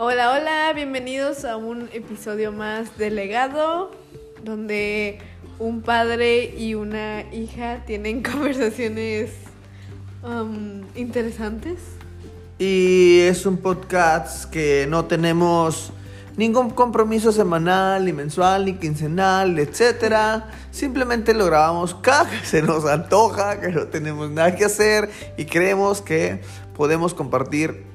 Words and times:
Hola, 0.00 0.30
hola, 0.30 0.72
bienvenidos 0.74 1.44
a 1.44 1.56
un 1.56 1.88
episodio 1.92 2.52
más 2.52 2.96
de 2.98 3.10
Legado, 3.10 3.90
donde 4.44 5.18
un 5.58 5.82
padre 5.82 6.54
y 6.56 6.74
una 6.74 7.22
hija 7.32 7.82
tienen 7.84 8.22
conversaciones 8.32 9.32
um, 10.22 10.82
interesantes. 10.94 11.80
Y 12.60 13.22
es 13.22 13.44
un 13.44 13.56
podcast 13.56 14.48
que 14.48 14.86
no 14.88 15.06
tenemos 15.06 15.90
ningún 16.36 16.70
compromiso 16.70 17.32
semanal, 17.32 18.04
ni 18.04 18.12
mensual, 18.12 18.66
ni 18.66 18.74
quincenal, 18.74 19.58
etcétera. 19.58 20.48
Simplemente 20.70 21.34
lo 21.34 21.46
grabamos 21.46 21.96
cada 21.96 22.30
se 22.44 22.62
nos 22.62 22.84
antoja, 22.84 23.60
que 23.60 23.70
no 23.70 23.88
tenemos 23.88 24.30
nada 24.30 24.54
que 24.54 24.64
hacer 24.64 25.10
y 25.36 25.46
creemos 25.46 26.00
que 26.00 26.40
podemos 26.76 27.14
compartir 27.14 27.87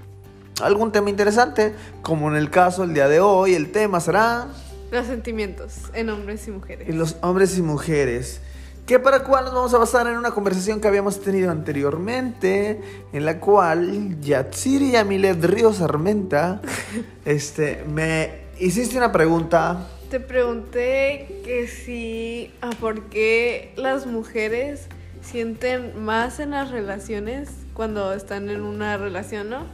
algún 0.61 0.91
tema 0.91 1.09
interesante, 1.09 1.73
como 2.01 2.29
en 2.29 2.35
el 2.35 2.49
caso 2.49 2.83
el 2.83 2.93
día 2.93 3.07
de 3.07 3.19
hoy, 3.19 3.55
el 3.55 3.71
tema 3.71 3.99
será 3.99 4.47
Los 4.91 5.07
sentimientos 5.07 5.73
en 5.93 6.09
hombres 6.09 6.47
y 6.47 6.51
mujeres. 6.51 6.89
en 6.89 6.97
los 6.97 7.15
hombres 7.21 7.57
y 7.57 7.61
mujeres. 7.61 8.41
Que 8.85 8.99
para 8.99 9.23
cual 9.23 9.45
nos 9.45 9.53
vamos 9.53 9.73
a 9.73 9.77
basar 9.77 10.07
en 10.07 10.17
una 10.17 10.31
conversación 10.31 10.81
que 10.81 10.89
habíamos 10.89 11.21
tenido 11.21 11.51
anteriormente, 11.51 12.81
en 13.13 13.25
la 13.25 13.39
cual 13.39 14.19
Yatsiri 14.19 14.91
Yamilet 14.91 15.43
Ríos 15.45 15.79
Armenta, 15.79 16.61
este, 17.25 17.85
me 17.87 18.43
hiciste 18.59 18.97
una 18.97 19.11
pregunta. 19.13 19.87
Te 20.09 20.19
pregunté 20.19 21.41
que 21.45 21.67
si, 21.67 22.53
ah, 22.61 22.71
¿por 22.79 23.03
qué 23.05 23.71
las 23.77 24.05
mujeres 24.05 24.87
sienten 25.21 26.03
más 26.03 26.41
en 26.41 26.51
las 26.51 26.69
relaciones 26.69 27.49
cuando 27.73 28.11
están 28.13 28.49
en 28.49 28.61
una 28.61 28.97
relación, 28.97 29.49
no? 29.49 29.65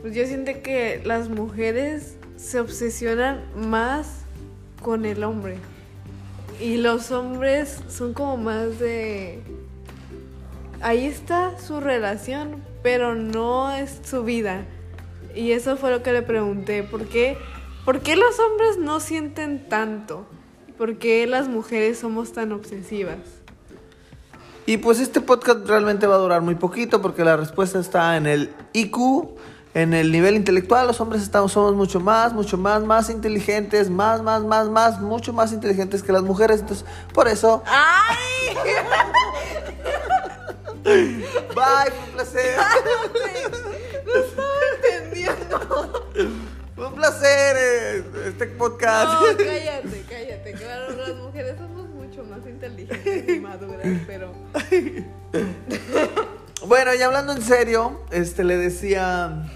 Pues 0.00 0.14
yo 0.14 0.26
siento 0.26 0.52
que 0.62 1.02
las 1.04 1.28
mujeres 1.28 2.16
se 2.36 2.60
obsesionan 2.60 3.42
más 3.56 4.20
con 4.80 5.04
el 5.04 5.24
hombre. 5.24 5.58
Y 6.60 6.76
los 6.76 7.10
hombres 7.10 7.80
son 7.88 8.14
como 8.14 8.36
más 8.36 8.78
de... 8.78 9.40
Ahí 10.80 11.06
está 11.06 11.58
su 11.58 11.80
relación, 11.80 12.62
pero 12.82 13.16
no 13.16 13.74
es 13.74 14.00
su 14.04 14.22
vida. 14.22 14.64
Y 15.34 15.52
eso 15.52 15.76
fue 15.76 15.90
lo 15.90 16.02
que 16.02 16.12
le 16.12 16.22
pregunté. 16.22 16.84
¿Por 16.84 17.06
qué, 17.06 17.36
¿Por 17.84 18.00
qué 18.00 18.14
los 18.16 18.38
hombres 18.38 18.78
no 18.78 19.00
sienten 19.00 19.68
tanto? 19.68 20.26
¿Por 20.76 20.98
qué 20.98 21.26
las 21.26 21.48
mujeres 21.48 21.98
somos 21.98 22.32
tan 22.32 22.52
obsesivas? 22.52 23.18
Y 24.64 24.76
pues 24.76 25.00
este 25.00 25.20
podcast 25.20 25.66
realmente 25.66 26.06
va 26.06 26.16
a 26.16 26.18
durar 26.18 26.42
muy 26.42 26.54
poquito 26.54 27.00
porque 27.00 27.24
la 27.24 27.36
respuesta 27.36 27.80
está 27.80 28.16
en 28.16 28.26
el 28.26 28.50
IQ, 28.74 29.30
en 29.74 29.94
el 29.94 30.12
nivel 30.12 30.36
intelectual. 30.36 30.86
Los 30.86 31.00
hombres 31.00 31.22
estamos, 31.22 31.52
somos 31.52 31.74
mucho 31.74 32.00
más, 32.00 32.32
mucho 32.32 32.56
más, 32.58 32.82
más 32.82 33.10
inteligentes, 33.10 33.90
más, 33.90 34.22
más, 34.22 34.42
más, 34.42 34.68
más, 34.68 35.00
mucho 35.00 35.32
más 35.32 35.52
inteligentes 35.52 36.02
que 36.02 36.12
las 36.12 36.22
mujeres. 36.22 36.60
Entonces, 36.60 36.86
por 37.12 37.28
eso, 37.28 37.62
¡Ay! 37.66 38.54
bye, 40.84 41.90
fue 41.90 42.04
un 42.06 42.12
placer. 42.14 42.56
No 44.06 44.14
estaba 44.14 44.48
entendiendo. 44.74 46.08
Fue 46.74 46.86
un 46.86 46.94
placer 46.94 47.56
eh, 47.58 48.04
este 48.28 48.46
podcast. 48.46 49.12
No, 49.12 49.36
cállate, 49.36 50.04
cállate. 50.08 50.52
Claro, 50.52 50.96
las 50.96 51.14
mujeres 51.16 51.56
somos 51.58 51.88
mucho 51.88 52.24
más 52.24 52.46
inteligentes 52.46 53.28
y 53.28 53.40
maduras, 53.40 53.86
pero... 54.06 54.32
Bueno, 56.66 56.92
y 56.92 57.02
hablando 57.02 57.32
en 57.32 57.42
serio, 57.42 58.00
este 58.10 58.42
le 58.44 58.56
decía 58.56 59.48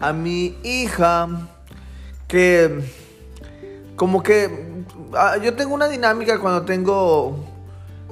a 0.00 0.12
mi 0.12 0.56
hija 0.62 1.28
que 2.26 2.80
como 3.96 4.22
que 4.22 4.84
ah, 5.14 5.36
yo 5.38 5.54
tengo 5.54 5.74
una 5.74 5.88
dinámica 5.88 6.38
cuando 6.40 6.62
tengo 6.62 7.36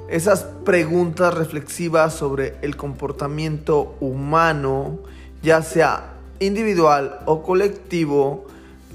esas 0.08 0.44
preguntas 0.64 1.34
reflexivas 1.34 2.14
sobre 2.14 2.56
el 2.62 2.76
comportamiento 2.76 3.96
humano, 4.00 4.98
ya 5.42 5.62
sea 5.62 6.14
individual 6.38 7.20
o 7.26 7.42
colectivo, 7.42 8.46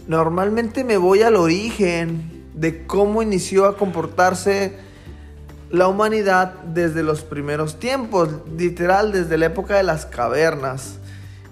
normalmente 0.08 0.84
me 0.84 0.98
voy 0.98 1.22
al 1.22 1.36
origen 1.36 2.46
de 2.54 2.86
cómo 2.86 3.22
inició 3.22 3.66
a 3.66 3.78
comportarse 3.78 4.78
la 5.70 5.88
humanidad 5.88 6.54
desde 6.66 7.04
los 7.04 7.22
primeros 7.22 7.80
tiempos, 7.80 8.30
literal 8.58 9.12
desde 9.12 9.38
la 9.38 9.48
época 9.48 9.78
de 9.78 9.84
las 9.84 10.06
cavernas. 10.06 10.98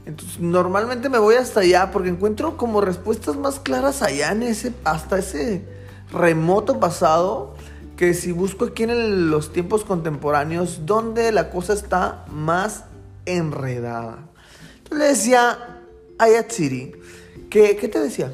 Entonces, 0.09 0.39
normalmente 0.39 1.07
me 1.07 1.19
voy 1.19 1.35
hasta 1.35 1.59
allá 1.59 1.91
porque 1.91 2.09
encuentro 2.09 2.57
como 2.57 2.81
respuestas 2.81 3.35
más 3.37 3.59
claras 3.59 4.01
allá 4.01 4.31
en 4.31 4.41
ese 4.41 4.73
hasta 4.83 5.19
ese 5.19 5.63
remoto 6.11 6.79
pasado 6.79 7.53
que 7.95 8.15
si 8.15 8.31
busco 8.31 8.65
aquí 8.65 8.83
en 8.83 8.89
el- 8.89 9.29
los 9.29 9.53
tiempos 9.53 9.83
contemporáneos 9.85 10.87
donde 10.87 11.31
la 11.31 11.51
cosa 11.51 11.73
está 11.73 12.25
más 12.31 12.85
enredada. 13.27 14.27
Entonces 14.79 14.97
le 14.99 15.05
decía 15.05 15.79
a 16.17 16.27
Yatsiri 16.27 16.93
que 17.51 17.75
¿qué 17.77 17.87
te 17.87 17.99
decía? 17.99 18.33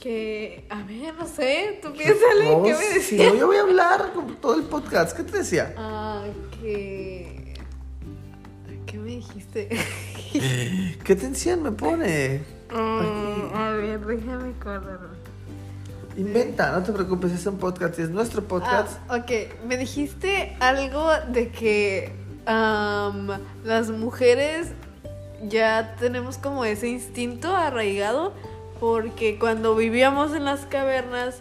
Que, 0.00 0.66
a 0.70 0.82
ver, 0.84 1.14
no 1.18 1.26
sé, 1.26 1.80
tú 1.82 1.92
piénsale, 1.92 2.44
No, 2.56 2.62
¿qué 2.62 2.74
me 2.74 2.78
si 2.84 2.94
decías? 2.94 3.32
no, 3.32 3.40
yo 3.40 3.46
voy 3.48 3.56
a 3.56 3.62
hablar 3.62 4.12
con 4.12 4.36
todo 4.36 4.54
el 4.54 4.62
podcast. 4.64 5.16
¿Qué 5.16 5.24
te 5.24 5.38
decía? 5.38 5.74
Ah, 5.76 6.22
que... 6.60 7.54
¿Qué 8.86 8.98
me 8.98 9.10
dijiste? 9.16 9.68
¿Qué 11.04 11.16
tensión 11.16 11.62
me 11.62 11.70
pone? 11.70 12.42
Ah, 12.70 13.50
a 13.54 13.70
ver, 13.70 14.00
déjame 14.00 14.50
acordar. 14.50 14.98
Inventa, 16.16 16.72
no 16.72 16.82
te 16.82 16.92
preocupes, 16.92 17.32
es 17.32 17.46
un 17.46 17.58
podcast 17.58 17.98
es 17.98 18.10
nuestro 18.10 18.42
podcast. 18.44 18.98
Ah, 19.08 19.16
ok, 19.16 19.66
me 19.66 19.76
dijiste 19.76 20.56
algo 20.60 21.08
de 21.28 21.50
que 21.50 22.12
las 23.64 23.90
mujeres 23.90 24.68
ya 25.48 25.96
tenemos 25.98 26.38
como 26.38 26.64
ese 26.64 26.88
instinto 26.88 27.54
arraigado 27.54 28.32
porque 28.80 29.38
cuando 29.38 29.76
vivíamos 29.76 30.34
en 30.34 30.44
las 30.44 30.66
cavernas, 30.66 31.38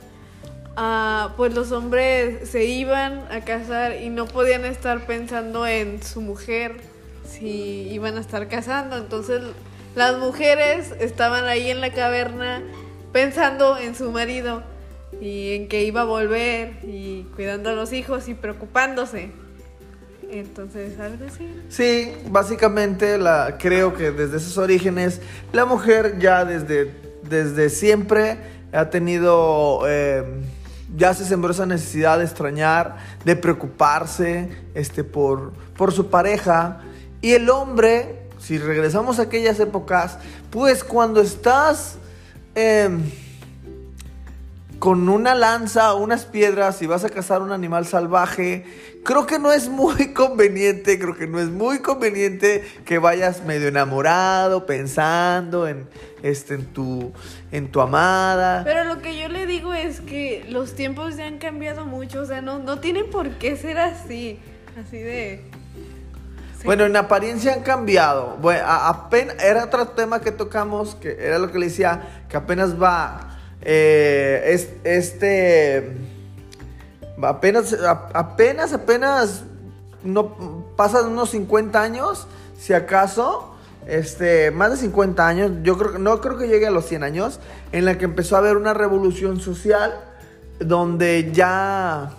ah, 0.75 1.33
pues 1.35 1.53
los 1.53 1.71
hombres 1.71 2.49
se 2.49 2.65
iban 2.65 3.25
a 3.31 3.41
casar 3.41 4.01
y 4.01 4.09
no 4.09 4.25
podían 4.27 4.65
estar 4.65 5.05
pensando 5.05 5.65
en 5.65 6.01
su 6.03 6.21
mujer 6.21 6.92
si 7.33 7.89
iban 7.91 8.17
a 8.17 8.21
estar 8.21 8.47
casando. 8.47 8.97
Entonces 8.97 9.41
las 9.95 10.17
mujeres 10.17 10.94
estaban 10.99 11.45
ahí 11.45 11.69
en 11.69 11.81
la 11.81 11.91
caverna 11.91 12.61
pensando 13.11 13.77
en 13.77 13.95
su 13.95 14.11
marido 14.11 14.63
y 15.21 15.53
en 15.55 15.67
que 15.67 15.83
iba 15.83 16.01
a 16.01 16.05
volver 16.05 16.79
y 16.83 17.23
cuidando 17.35 17.69
a 17.69 17.73
los 17.73 17.93
hijos 17.93 18.27
y 18.27 18.33
preocupándose. 18.33 19.31
Entonces, 20.31 20.99
algo 20.99 21.25
así. 21.27 21.47
Sí, 21.69 22.11
básicamente 22.29 23.19
la, 23.19 23.57
creo 23.59 23.93
que 23.93 24.11
desde 24.11 24.38
esos 24.38 24.57
orígenes 24.57 25.22
la 25.51 25.66
mujer 25.66 26.17
ya 26.17 26.43
desde, 26.43 26.91
desde 27.29 27.69
siempre 27.69 28.38
ha 28.72 28.89
tenido, 28.89 29.81
eh, 29.88 30.23
ya 30.95 31.13
se 31.13 31.25
sembró 31.25 31.51
esa 31.51 31.67
necesidad 31.67 32.17
de 32.17 32.25
extrañar, 32.25 32.97
de 33.23 33.35
preocuparse 33.35 34.49
este, 34.73 35.03
por, 35.03 35.53
por 35.77 35.91
su 35.91 36.09
pareja. 36.09 36.81
Y 37.23 37.34
el 37.34 37.50
hombre, 37.50 38.19
si 38.38 38.59
regresamos 38.59 39.17
a 39.17 39.23
aquellas 39.23 39.59
épocas, 39.59 40.19
pues 40.51 40.84
cuando 40.84 41.22
estás... 41.22 41.95
em, 42.53 43.01
con 44.84 45.07
una 45.07 45.34
lanza 45.34 45.94
o 45.94 46.03
unas 46.03 46.25
piedras 46.25 46.81
y 46.81 46.88
vas 46.88 47.06
a 47.06 47.09
cazar 47.09 47.41
un 47.41 47.53
animal 47.53 47.85
salvaje, 47.85 48.66
creo 49.06 49.25
que 49.25 49.39
no 49.39 49.53
es 49.53 49.69
muy 49.69 50.07
conveniente, 50.13 51.00
creo 51.00 51.16
que 51.16 51.25
no 51.25 51.39
es 51.39 51.47
muy 51.47 51.79
conveniente 51.79 52.66
que 52.84 52.97
vayas 52.97 53.46
medio 53.46 53.70
enamorado, 53.70 54.66
pensando 54.66 55.70
en, 55.70 55.87
este, 56.22 56.55
en, 56.55 56.66
tu, 56.66 57.14
en 57.53 57.72
tu 57.72 57.79
amada. 57.79 58.66
Pero 58.66 58.84
lo 58.84 59.02
que 59.02 59.17
yo 59.17 59.29
le 59.29 59.46
digo 59.46 59.73
es 59.73 60.02
que 60.02 60.46
los 60.49 60.75
tiempos 60.75 61.16
ya 61.16 61.28
han 61.28 61.37
cambiado 61.37 61.85
mucho, 61.85 62.20
o 62.20 62.25
sea, 62.25 62.41
no, 62.41 62.59
no 62.59 62.79
tienen 62.79 63.09
por 63.09 63.29
qué 63.37 63.55
ser 63.55 63.79
así, 63.79 64.37
así 64.78 64.97
de... 64.97 65.62
Bueno, 66.63 66.85
en 66.85 66.95
apariencia 66.95 67.53
han 67.53 67.61
cambiado. 67.61 68.37
Bueno, 68.41 68.63
apenas, 68.65 69.35
era 69.43 69.65
otro 69.65 69.87
tema 69.89 70.21
que 70.21 70.31
tocamos, 70.31 70.95
que 70.95 71.17
era 71.19 71.37
lo 71.37 71.51
que 71.51 71.59
le 71.59 71.65
decía, 71.67 72.23
que 72.29 72.37
apenas 72.37 72.81
va, 72.81 73.37
eh, 73.61 74.43
es- 74.47 74.69
este, 74.83 75.97
apenas, 77.21 77.75
apenas, 78.13 78.73
apenas, 78.73 79.43
no 80.03 80.65
pasan 80.77 81.07
unos 81.07 81.31
50 81.31 81.81
años, 81.81 82.27
si 82.57 82.73
acaso, 82.73 83.55
este, 83.87 84.51
más 84.51 84.71
de 84.71 84.77
50 84.77 85.27
años, 85.27 85.51
yo 85.63 85.77
creo 85.77 85.97
no 85.99 86.21
creo 86.21 86.37
que 86.37 86.47
llegue 86.47 86.67
a 86.67 86.71
los 86.71 86.85
100 86.85 87.03
años, 87.03 87.39
en 87.73 87.83
la 87.85 87.97
que 87.97 88.05
empezó 88.05 88.35
a 88.35 88.39
haber 88.39 88.55
una 88.55 88.73
revolución 88.73 89.39
social, 89.41 89.93
donde 90.59 91.31
ya 91.33 92.11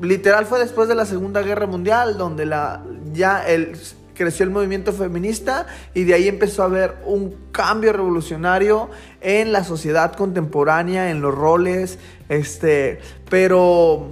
literal 0.00 0.46
fue 0.46 0.58
después 0.60 0.88
de 0.88 0.94
la 0.94 1.04
Segunda 1.04 1.42
Guerra 1.42 1.66
Mundial, 1.66 2.16
donde 2.16 2.46
la, 2.46 2.82
ya 3.12 3.46
el, 3.46 3.76
creció 4.14 4.44
el 4.44 4.50
movimiento 4.50 4.92
feminista 4.92 5.66
y 5.94 6.04
de 6.04 6.14
ahí 6.14 6.28
empezó 6.28 6.62
a 6.62 6.66
haber 6.66 6.96
un 7.04 7.36
cambio 7.52 7.92
revolucionario 7.92 8.90
en 9.20 9.52
la 9.52 9.64
sociedad 9.64 10.14
contemporánea, 10.14 11.10
en 11.10 11.20
los 11.20 11.34
roles, 11.34 11.98
este, 12.28 13.00
pero 13.28 14.08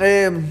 em, 0.00 0.42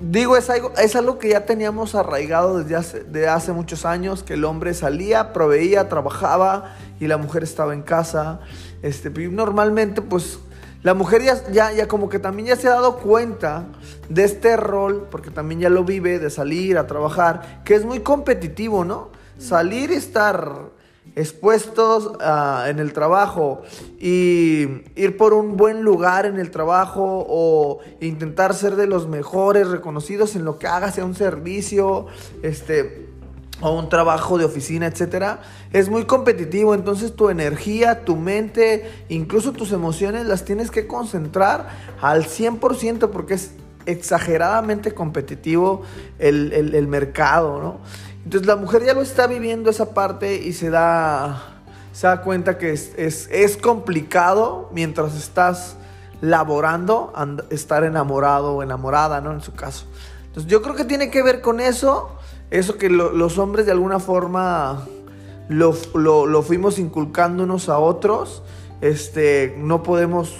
digo, 0.00 0.36
es 0.36 0.50
algo, 0.50 0.72
es 0.76 0.96
algo 0.96 1.18
que 1.18 1.30
ya 1.30 1.46
teníamos 1.46 1.94
arraigado 1.94 2.62
desde 2.62 2.76
hace, 2.76 3.28
hace 3.28 3.52
muchos 3.52 3.84
años, 3.84 4.22
que 4.22 4.34
el 4.34 4.44
hombre 4.44 4.74
salía, 4.74 5.32
proveía, 5.32 5.88
trabajaba 5.88 6.76
y 7.00 7.06
la 7.06 7.16
mujer 7.16 7.42
estaba 7.42 7.74
en 7.74 7.82
casa, 7.82 8.40
este, 8.82 9.10
normalmente 9.10 10.02
pues 10.02 10.38
la 10.86 10.94
mujer 10.94 11.20
ya, 11.20 11.42
ya, 11.50 11.72
ya, 11.72 11.88
como 11.88 12.08
que 12.08 12.20
también 12.20 12.46
ya 12.46 12.54
se 12.54 12.68
ha 12.68 12.74
dado 12.74 12.98
cuenta 12.98 13.66
de 14.08 14.22
este 14.22 14.56
rol, 14.56 15.08
porque 15.10 15.32
también 15.32 15.58
ya 15.58 15.68
lo 15.68 15.82
vive, 15.82 16.20
de 16.20 16.30
salir 16.30 16.78
a 16.78 16.86
trabajar, 16.86 17.62
que 17.64 17.74
es 17.74 17.84
muy 17.84 18.04
competitivo, 18.04 18.84
¿no? 18.84 19.08
Salir 19.36 19.90
y 19.90 19.94
estar 19.94 20.70
expuestos 21.16 22.12
ah, 22.20 22.66
en 22.68 22.78
el 22.78 22.92
trabajo 22.92 23.62
y 23.98 24.84
ir 24.94 25.16
por 25.16 25.34
un 25.34 25.56
buen 25.56 25.82
lugar 25.82 26.24
en 26.24 26.38
el 26.38 26.52
trabajo 26.52 27.26
o 27.28 27.80
intentar 28.00 28.54
ser 28.54 28.76
de 28.76 28.86
los 28.86 29.08
mejores, 29.08 29.66
reconocidos 29.66 30.36
en 30.36 30.44
lo 30.44 30.60
que 30.60 30.68
haga, 30.68 30.92
sea 30.92 31.04
un 31.04 31.16
servicio, 31.16 32.06
este 32.44 33.05
o 33.60 33.70
un 33.72 33.88
trabajo 33.88 34.36
de 34.36 34.44
oficina, 34.44 34.86
etcétera, 34.86 35.40
es 35.72 35.88
muy 35.88 36.04
competitivo, 36.04 36.74
entonces 36.74 37.16
tu 37.16 37.30
energía, 37.30 38.04
tu 38.04 38.16
mente, 38.16 39.04
incluso 39.08 39.52
tus 39.52 39.72
emociones 39.72 40.26
las 40.26 40.44
tienes 40.44 40.70
que 40.70 40.86
concentrar 40.86 41.68
al 42.00 42.24
100% 42.24 43.10
porque 43.10 43.34
es 43.34 43.52
exageradamente 43.86 44.92
competitivo 44.92 45.82
el, 46.18 46.86
mercado, 46.88 47.62
¿no? 47.62 47.78
Entonces 48.24 48.46
la 48.46 48.56
mujer 48.56 48.84
ya 48.84 48.92
lo 48.92 49.02
está 49.02 49.26
viviendo 49.26 49.70
esa 49.70 49.94
parte 49.94 50.34
y 50.34 50.52
se 50.52 50.68
da, 50.68 51.62
se 51.92 52.08
da 52.08 52.22
cuenta 52.22 52.58
que 52.58 52.72
es, 52.72 52.92
es 52.96 53.56
complicado 53.56 54.68
mientras 54.72 55.14
estás 55.14 55.76
laborando, 56.20 57.12
estar 57.50 57.84
enamorado 57.84 58.54
o 58.54 58.62
enamorada, 58.62 59.20
¿no? 59.20 59.32
En 59.32 59.40
su 59.40 59.54
caso. 59.54 59.86
Entonces 60.26 60.50
yo 60.50 60.60
creo 60.60 60.74
que 60.74 60.84
tiene 60.84 61.10
que 61.10 61.22
ver 61.22 61.40
con 61.40 61.60
eso 61.60 62.10
eso 62.50 62.76
que 62.78 62.88
los 62.88 63.38
hombres 63.38 63.66
de 63.66 63.72
alguna 63.72 63.98
forma 63.98 64.86
lo, 65.48 65.72
fuimos 66.42 66.78
inculcándonos 66.78 67.68
a 67.68 67.78
otros, 67.78 68.42
este, 68.80 69.54
no 69.58 69.82
podemos 69.82 70.34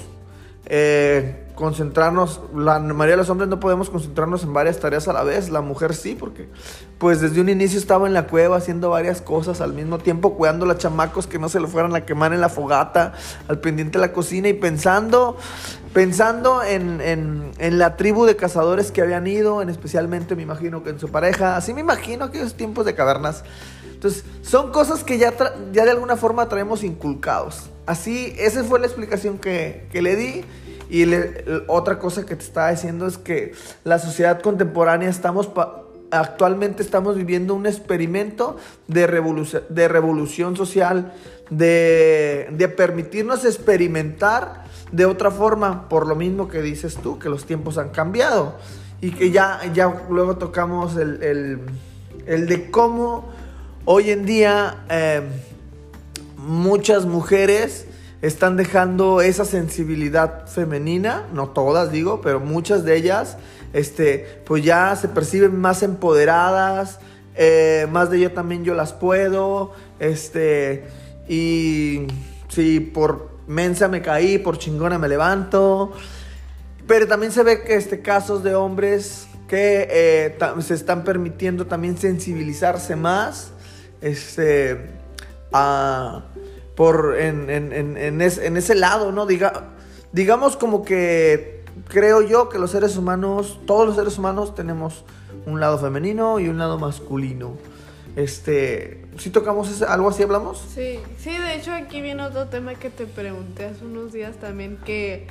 eh, 0.67 1.46
concentrarnos, 1.57 2.43
la 2.55 2.79
mayoría 2.79 3.15
de 3.15 3.17
los 3.17 3.31
hombres 3.31 3.49
no 3.49 3.59
podemos 3.59 3.89
concentrarnos 3.89 4.45
en 4.45 4.53
varias 4.53 4.79
tareas 4.79 5.09
a 5.09 5.15
la 5.15 5.25
vez, 5.25 5.49
la 5.49 5.63
mujer 5.63 5.95
sí, 5.95 6.15
porque 6.15 6.49
pues 6.99 7.23
desde 7.23 7.41
un 7.41 7.49
inicio 7.49 7.79
estaba 7.79 8.07
en 8.07 8.13
la 8.13 8.27
cueva 8.27 8.59
haciendo 8.59 8.91
varias 8.91 9.23
cosas 9.23 9.63
al 9.63 9.73
mismo 9.73 9.99
tiempo, 9.99 10.35
cuidando 10.35 10.67
a 10.67 10.69
los 10.69 10.79
chamacos 10.79 11.27
que 11.27 11.39
no 11.39 11.49
se 11.49 11.59
lo 11.59 11.67
fueran 11.67 11.97
a 11.97 12.03
quemar 12.03 12.35
en 12.35 12.43
la 12.43 12.51
fogata, 12.51 13.15
al 13.49 13.59
pendiente 13.59 13.99
de 13.99 14.07
la 14.07 14.13
cocina 14.13 14.49
y 14.49 14.53
pensando, 14.53 15.39
pensando 15.95 16.63
en, 16.63 17.01
en, 17.01 17.79
la 17.79 17.97
tribu 17.97 18.27
de 18.27 18.37
cazadores 18.37 18.93
que 18.93 19.01
habían 19.01 19.27
ido, 19.27 19.63
en 19.63 19.71
especialmente 19.71 20.37
me 20.37 20.43
imagino 20.43 20.85
que 20.85 20.91
en 20.91 21.01
su 21.01 21.09
pareja, 21.09 21.57
así 21.57 21.73
me 21.73 21.81
imagino 21.81 22.27
aquellos 22.27 22.55
tiempos 22.55 22.85
de 22.85 22.95
cavernas. 22.95 23.45
Entonces, 23.87 24.25
son 24.43 24.73
cosas 24.73 25.03
que 25.05 25.17
ya, 25.17 25.33
ya 25.73 25.85
de 25.87 25.91
alguna 25.91 26.17
forma 26.17 26.51
traemos 26.51 26.85
inculcados. 26.85 27.71
Así, 27.87 28.35
esa 28.37 28.63
fue 28.63 28.79
la 28.79 28.87
explicación 28.87 29.39
que, 29.39 29.89
que 29.91 30.03
le 30.03 30.17
di. 30.17 30.45
Y 30.89 31.05
otra 31.67 31.99
cosa 31.99 32.25
que 32.25 32.37
te 32.37 32.45
estaba 32.45 32.71
diciendo 32.71 33.07
es 33.07 33.19
que 33.19 33.53
la 33.85 33.99
sociedad 33.99 34.41
contemporánea 34.41 35.09
estamos 35.09 35.49
actualmente 36.11 36.83
estamos 36.83 37.17
viviendo 37.17 37.55
un 37.55 37.67
experimento 37.67 38.57
de, 38.87 39.07
de 39.69 39.89
revolución 39.89 40.57
social, 40.57 41.13
de, 41.51 42.49
de, 42.53 42.69
permitirnos 42.69 43.45
experimentar 43.45 44.65
de 44.93 45.05
otra 45.05 45.31
forma, 45.31 45.89
por 45.89 46.07
lo 46.07 46.15
mismo 46.15 46.49
que 46.49 46.63
dices 46.63 46.97
tú, 46.97 47.19
que 47.19 47.29
los 47.29 47.45
tiempos 47.45 47.79
han 47.79 47.91
cambiado. 47.91 48.57
Y 49.01 49.11
que 49.11 49.31
ya, 49.31 49.61
ya 49.75 50.05
luego 50.09 50.37
tocamos 50.37 50.97
el, 50.97 51.23
el, 51.23 51.61
el 52.27 52.47
de 52.47 52.71
cómo 52.71 53.29
hoy 53.85 54.11
en 54.11 54.25
día 54.25 54.85
eh, 54.89 55.23
muchas 56.39 57.05
mujeres 57.05 57.87
están 58.23 58.57
dejando 58.57 59.21
esa 59.21 59.45
sensibilidad 59.45 60.47
femenina, 60.47 61.25
no 61.33 61.49
todas 61.49 61.93
digo, 61.93 62.21
pero 62.21 62.41
muchas 62.41 62.85
de 62.85 62.97
ellas, 62.97 63.37
este, 63.73 64.41
pues 64.47 64.65
ya 64.65 64.97
se 64.97 65.09
perciben 65.09 65.61
más 65.61 65.83
empoderadas, 65.83 66.99
eh, 67.35 67.87
más 67.91 68.11
de 68.11 68.21
yo 68.21 68.33
también 68.33 68.65
yo 68.65 68.75
las 68.75 68.93
puedo, 68.93 69.73
este, 69.99 70.87
y 71.29 72.07
si 72.49 72.81
por 72.81 73.31
mensa 73.47 73.89
me 73.89 74.01
caí, 74.01 74.39
por 74.39 74.59
chingona 74.59 74.99
me 74.99 75.09
levanto, 75.09 75.93
pero 76.87 77.07
también 77.07 77.33
se 77.33 77.43
ve 77.43 77.63
que 77.63 77.75
este, 77.75 78.01
casos 78.01 78.43
de 78.43 78.55
hombres 78.55 79.27
que 79.49 79.87
eh, 79.91 80.39
se 80.61 80.75
están 80.75 81.05
permitiendo 81.05 81.67
también 81.67 81.99
sensibilizarse 81.99 82.97
más, 82.97 83.51
este, 84.01 84.87
a 85.53 86.25
por 86.77 87.17
en, 87.19 87.51
en, 87.51 87.97
en, 87.97 88.21
ese 88.21 88.75
lado, 88.75 89.11
¿no? 89.11 89.27
Diga, 89.27 89.71
digamos 90.13 90.57
como 90.57 90.85
que 90.85 91.65
creo 91.89 92.23
yo 92.23 92.49
que 92.49 92.59
los 92.59 92.71
seres 92.71 92.97
humanos, 92.97 93.59
todos 93.67 93.87
los 93.87 93.97
seres 93.97 94.19
humanos 94.19 94.55
tenemos 94.55 95.05
un 95.47 95.59
lado 95.59 95.79
femenino 95.79 96.39
y 96.39 96.49
un 96.49 96.59
lado 96.59 96.79
masculino. 96.79 97.57
Este, 98.15 99.07
¿sí 99.19 99.31
tocamos 99.31 99.83
algo 99.83 100.09
así 100.09 100.23
hablamos? 100.23 100.65
Sí, 100.75 101.01
sí, 101.19 101.37
de 101.37 101.55
hecho 101.55 101.73
aquí 101.73 102.01
viene 102.01 102.23
otro 102.23 102.47
tema 102.47 102.75
que 102.75 102.91
te 102.91 103.07
pregunté 103.07 103.67
hace 103.67 103.85
unos 103.85 104.13
días 104.13 104.37
también 104.37 104.79
que 104.85 105.27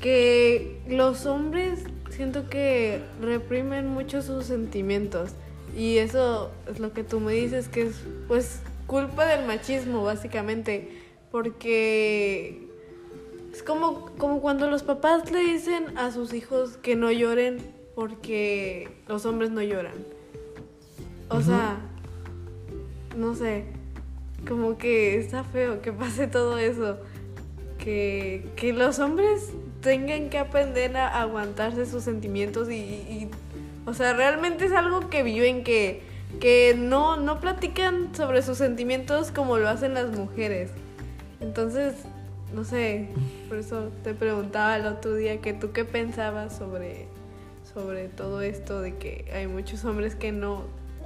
que 0.00 0.78
los 0.88 1.26
hombres 1.26 1.80
siento 2.10 2.48
que 2.48 3.02
reprimen 3.20 3.88
mucho 3.88 4.22
sus 4.22 4.44
sentimientos 4.44 5.30
y 5.76 5.98
eso 5.98 6.50
es 6.70 6.80
lo 6.80 6.92
que 6.92 7.02
tú 7.02 7.20
me 7.20 7.32
dices 7.32 7.68
que 7.68 7.82
es 7.82 7.94
pues 8.28 8.60
culpa 8.86 9.26
del 9.26 9.46
machismo, 9.46 10.02
básicamente, 10.04 10.88
porque 11.30 12.68
es 13.52 13.62
como, 13.62 14.10
como 14.18 14.40
cuando 14.40 14.68
los 14.68 14.82
papás 14.82 15.30
le 15.30 15.40
dicen 15.40 15.96
a 15.96 16.10
sus 16.10 16.34
hijos 16.34 16.76
que 16.76 16.96
no 16.96 17.10
lloren 17.10 17.58
porque 17.94 18.88
los 19.08 19.24
hombres 19.24 19.50
no 19.50 19.62
lloran. 19.62 19.94
O 21.28 21.40
sea, 21.40 21.78
no 23.16 23.34
sé, 23.34 23.64
como 24.46 24.78
que 24.78 25.18
está 25.18 25.42
feo 25.42 25.82
que 25.82 25.92
pase 25.92 26.26
todo 26.26 26.58
eso. 26.58 26.98
Que, 27.78 28.48
que 28.56 28.72
los 28.72 28.98
hombres 28.98 29.52
tengan 29.80 30.28
que 30.28 30.38
aprender 30.38 30.96
a 30.96 31.20
aguantarse 31.20 31.86
sus 31.86 32.02
sentimientos 32.02 32.68
y, 32.68 32.74
y, 32.74 33.30
o 33.86 33.94
sea, 33.94 34.12
realmente 34.12 34.66
es 34.66 34.72
algo 34.72 35.08
que 35.08 35.22
viven 35.22 35.62
que 35.62 36.02
que 36.40 36.74
no, 36.76 37.16
no 37.16 37.40
platican 37.40 38.14
sobre 38.14 38.42
sus 38.42 38.58
sentimientos 38.58 39.30
como 39.30 39.56
lo 39.58 39.68
hacen 39.68 39.94
las 39.94 40.10
mujeres. 40.16 40.70
Entonces, 41.40 41.94
no 42.54 42.64
sé, 42.64 43.08
por 43.48 43.58
eso 43.58 43.90
te 44.04 44.14
preguntaba 44.14 44.76
el 44.76 44.86
otro 44.86 45.14
día 45.14 45.40
que 45.40 45.52
tú 45.52 45.72
qué 45.72 45.84
pensabas 45.84 46.56
sobre, 46.56 47.08
sobre 47.74 48.08
todo 48.08 48.40
esto 48.40 48.80
de 48.80 48.96
que 48.96 49.30
hay 49.34 49.46
muchos 49.46 49.84
hombres 49.84 50.14
que 50.14 50.32
no, 50.32 50.62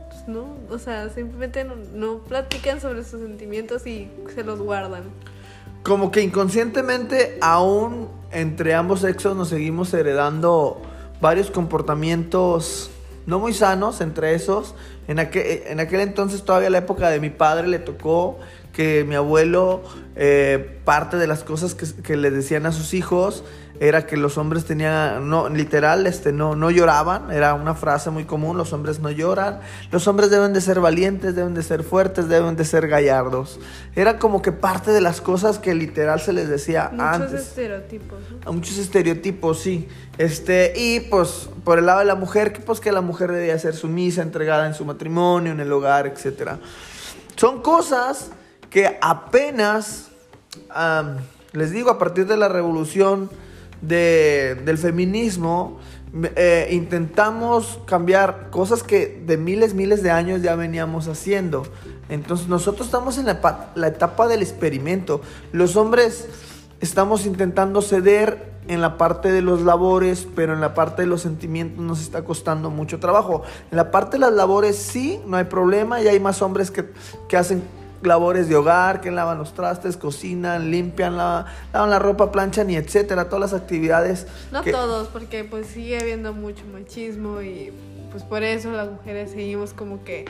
pues 0.08 0.28
no, 0.28 0.56
o 0.68 0.78
sea, 0.78 1.08
simplemente 1.10 1.64
no, 1.64 1.76
no 1.94 2.18
platican 2.18 2.80
sobre 2.80 3.04
sus 3.04 3.20
sentimientos 3.20 3.86
y 3.86 4.10
se 4.34 4.44
los 4.44 4.60
guardan. 4.60 5.04
Como 5.82 6.10
que 6.10 6.20
inconscientemente 6.20 7.38
aún 7.40 8.08
entre 8.32 8.74
ambos 8.74 9.00
sexos 9.00 9.36
nos 9.36 9.48
seguimos 9.48 9.92
heredando 9.94 10.80
varios 11.20 11.50
comportamientos 11.50 12.90
no 13.30 13.38
muy 13.38 13.54
sanos 13.54 14.00
entre 14.00 14.34
esos. 14.34 14.75
En 15.08 15.18
aquel, 15.18 15.62
en 15.66 15.80
aquel 15.80 16.00
entonces, 16.00 16.42
todavía 16.42 16.68
la 16.68 16.78
época 16.78 17.08
de 17.08 17.20
mi 17.20 17.30
padre, 17.30 17.68
le 17.68 17.78
tocó 17.78 18.38
que 18.72 19.04
mi 19.04 19.14
abuelo, 19.14 19.82
eh, 20.16 20.78
parte 20.84 21.16
de 21.16 21.26
las 21.26 21.44
cosas 21.44 21.75
que, 21.75 21.87
que, 22.02 22.16
le 22.16 22.30
decían 22.30 22.66
a 22.66 22.72
sus 22.72 22.92
hijos 22.92 23.44
era 23.80 24.06
que 24.06 24.18
los 24.18 24.37
hombres 24.37 24.66
tenían, 24.66 25.30
no, 25.30 25.49
literal, 25.49 26.06
este, 26.06 26.32
no, 26.32 26.54
no 26.54 26.70
lloraban, 26.70 27.30
era 27.32 27.54
una 27.54 27.75
frase 27.75 28.10
muy 28.10 28.26
común, 28.26 28.58
los 28.58 28.75
hombres 28.75 29.00
no 29.00 29.10
lloran, 29.10 29.60
los 29.90 30.06
hombres 30.06 30.30
deben 30.30 30.52
de 30.52 30.60
ser 30.60 30.80
valientes, 30.80 31.34
deben 31.34 31.54
de 31.54 31.62
ser 31.62 31.82
fuertes, 31.82 32.28
deben 32.28 32.56
de 32.56 32.66
ser 32.66 32.88
gallardos. 32.88 33.58
Era 33.96 34.18
como 34.18 34.42
que 34.42 34.52
parte 34.52 34.90
de 34.90 35.00
las 35.00 35.22
cosas 35.22 35.58
que 35.58 35.75
literal 35.75 36.20
se 36.20 36.34
les 36.34 36.50
decía 36.50 36.88
antes. 36.99 37.30
Muchos 37.30 37.46
estereotipos. 37.46 38.18
Muchos 38.52 38.76
estereotipos, 38.76 39.60
sí. 39.60 39.88
Este, 40.18 40.75
y 40.76 41.00
pues 41.00 41.49
por 41.64 41.78
el 41.78 41.87
lado 41.87 42.00
de 42.00 42.04
la 42.04 42.16
mujer, 42.16 42.52
que 42.52 42.60
pues 42.60 42.80
que 42.80 42.92
la 42.92 43.00
mujer 43.00 43.32
debía 43.32 43.58
ser 43.58 43.75
sumisa, 43.75 44.20
entregada 44.20 44.66
en 44.66 44.75
su 44.75 44.84
matrimonio, 44.84 45.52
en 45.52 45.60
el 45.60 45.72
hogar, 45.72 46.06
etc. 46.06 46.50
Son 47.37 47.62
cosas 47.62 48.30
que 48.68 48.99
apenas, 49.00 50.10
les 51.52 51.70
digo, 51.70 51.88
a 51.88 51.99
partir 51.99 52.26
de 52.26 52.37
la 52.37 52.50
revolución, 52.50 53.30
del 53.80 54.78
feminismo, 54.78 55.78
eh, 56.34 56.68
intentamos 56.72 57.78
cambiar 57.87 58.50
cosas 58.50 58.82
que 58.82 59.22
de 59.26 59.37
miles, 59.37 59.75
miles 59.75 60.02
de 60.02 60.10
años 60.10 60.42
ya 60.42 60.56
veníamos 60.56 61.08
haciendo. 61.08 61.62
Entonces 62.08 62.49
nosotros 62.49 62.87
estamos 62.87 63.16
en 63.18 63.26
la, 63.26 63.70
la 63.75 63.87
etapa 63.87 64.26
del 64.26 64.42
experimento. 64.42 65.20
Los 65.52 65.76
hombres 65.76 66.28
estamos 66.80 67.26
intentando 67.26 67.80
ceder 67.80 68.50
en 68.68 68.80
la 68.80 68.99
parte 68.99 69.30
de 69.30 69.42
los 69.42 69.62
labores, 69.62 70.26
pero 70.34 70.52
en 70.52 70.60
la 70.60 70.75
parte 70.75 71.02
de 71.02 71.08
los 71.08 71.22
sentimientos 71.22 71.84
nos 71.84 72.00
está 72.00 72.22
costando 72.22 72.70
mucho 72.70 72.99
trabajo. 72.99 73.42
En 73.70 73.76
la 73.76 73.90
parte 73.90 74.16
de 74.16 74.20
las 74.20 74.32
labores 74.32 74.76
sí, 74.76 75.20
no 75.26 75.37
hay 75.37 75.44
problema, 75.44 76.00
y 76.00 76.08
hay 76.08 76.20
más 76.20 76.42
hombres 76.42 76.70
que, 76.70 76.90
que 77.28 77.37
hacen 77.37 77.62
labores 78.02 78.49
de 78.49 78.57
hogar, 78.57 79.00
que 79.00 79.11
lavan 79.11 79.38
los 79.38 79.54
trastes, 79.54 79.97
cocinan, 79.97 80.71
limpian, 80.71 81.16
la, 81.16 81.47
lavan 81.73 81.90
la 81.90 81.99
ropa, 81.99 82.33
planchan 82.33 82.71
y 82.71 82.76
etcétera, 82.76 83.28
todas 83.28 83.52
las 83.52 83.61
actividades. 83.61 84.26
No 84.52 84.62
todos, 84.62 85.09
porque 85.09 85.45
pues 85.45 85.66
sigue 85.66 85.99
habiendo 85.99 86.33
mucho 86.33 86.64
machismo 86.73 87.42
y 87.42 87.73
pues 88.11 88.25
por 88.25 88.42
eso 88.42 88.71
las 88.71 88.90
mujeres 88.90 89.30
seguimos 89.30 89.73
como 89.73 90.02
que 90.04 90.25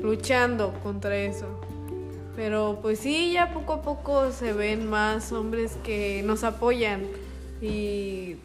luchando 0.00 0.74
contra 0.82 1.16
eso. 1.16 1.46
Pero 2.36 2.80
pues 2.82 2.98
sí, 2.98 3.32
ya 3.32 3.52
poco 3.52 3.74
a 3.74 3.82
poco 3.82 4.32
se 4.32 4.52
ven 4.52 4.88
más 4.88 5.32
hombres 5.32 5.76
que 5.84 6.22
nos 6.24 6.42
apoyan 6.42 7.02
y 7.62 8.36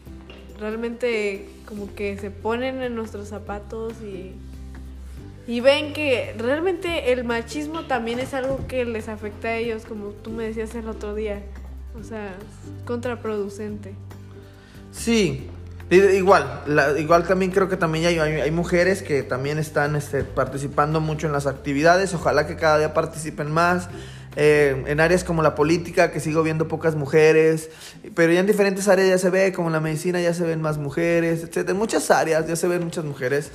realmente 0.58 1.48
como 1.66 1.92
que 1.94 2.16
se 2.18 2.30
ponen 2.30 2.82
en 2.82 2.94
nuestros 2.94 3.28
zapatos 3.28 3.94
y 4.02 4.34
y 5.46 5.60
ven 5.60 5.92
que 5.92 6.34
realmente 6.38 7.12
el 7.12 7.24
machismo 7.24 7.86
también 7.86 8.18
es 8.18 8.34
algo 8.34 8.66
que 8.68 8.84
les 8.84 9.08
afecta 9.08 9.48
a 9.48 9.56
ellos, 9.56 9.84
como 9.84 10.08
tú 10.08 10.30
me 10.30 10.44
decías 10.44 10.74
el 10.74 10.88
otro 10.88 11.14
día. 11.14 11.42
O 11.98 12.04
sea, 12.04 12.28
es 12.28 12.84
contraproducente. 12.86 13.94
Sí, 14.92 15.48
igual, 15.90 16.62
igual 16.98 17.26
también 17.26 17.50
creo 17.50 17.68
que 17.68 17.76
también 17.76 18.06
hay, 18.06 18.18
hay, 18.18 18.50
mujeres 18.50 19.02
que 19.02 19.22
también 19.22 19.58
están 19.58 19.96
este, 19.96 20.24
participando 20.24 21.00
mucho 21.00 21.26
en 21.26 21.32
las 21.32 21.46
actividades. 21.46 22.14
Ojalá 22.14 22.46
que 22.46 22.56
cada 22.56 22.78
día 22.78 22.94
participen 22.94 23.50
más. 23.50 23.88
Eh, 24.36 24.84
en 24.86 25.00
áreas 25.00 25.24
como 25.24 25.42
la 25.42 25.56
política, 25.56 26.12
que 26.12 26.20
sigo 26.20 26.44
viendo 26.44 26.68
pocas 26.68 26.94
mujeres, 26.94 27.68
pero 28.14 28.32
ya 28.32 28.38
en 28.38 28.46
diferentes 28.46 28.86
áreas 28.86 29.08
ya 29.08 29.18
se 29.18 29.28
ve, 29.28 29.52
como 29.52 29.68
en 29.68 29.72
la 29.72 29.80
medicina 29.80 30.20
ya 30.20 30.32
se 30.32 30.44
ven 30.44 30.62
más 30.62 30.78
mujeres, 30.78 31.42
etc. 31.42 31.70
En 31.70 31.76
muchas 31.76 32.12
áreas 32.12 32.46
ya 32.46 32.54
se 32.54 32.68
ven 32.68 32.84
muchas 32.84 33.04
mujeres. 33.04 33.50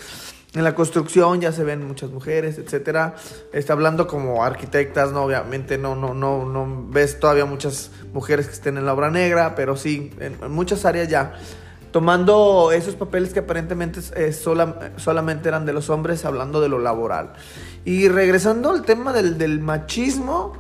En 0.56 0.64
la 0.64 0.74
construcción 0.74 1.42
ya 1.42 1.52
se 1.52 1.66
ven 1.66 1.86
muchas 1.86 2.12
mujeres, 2.12 2.58
etcétera. 2.58 3.16
Está 3.52 3.74
hablando 3.74 4.08
como 4.08 4.44
arquitectas, 4.44 5.12
no 5.12 5.24
obviamente 5.24 5.78
no 5.78 5.96
no 5.96 6.14
no 6.14 6.46
no 6.46 6.86
ves 6.90 7.20
todavía 7.20 7.44
muchas 7.44 7.92
mujeres 8.14 8.48
que 8.48 8.54
estén 8.54 8.78
en 8.78 8.86
la 8.86 8.94
obra 8.94 9.12
negra, 9.12 9.54
pero 9.54 9.76
sí 9.76 10.12
en, 10.20 10.38
muchas 10.52 10.86
áreas 10.86 11.10
ya 11.10 11.34
tomando 11.92 12.72
esos 12.72 12.96
papeles 12.96 13.34
que 13.34 13.40
aparentemente 13.40 14.00
eh, 14.16 14.32
solamente 14.32 15.48
eran 15.50 15.66
de 15.66 15.74
los 15.74 15.90
hombres, 15.90 16.24
hablando 16.24 16.62
de 16.62 16.70
lo 16.70 16.80
laboral. 16.80 17.34
Y 17.84 18.08
regresando 18.08 18.72
al 18.72 18.84
tema 18.84 19.12
del, 19.12 19.38
del 19.38 19.60
machismo, 19.60 20.54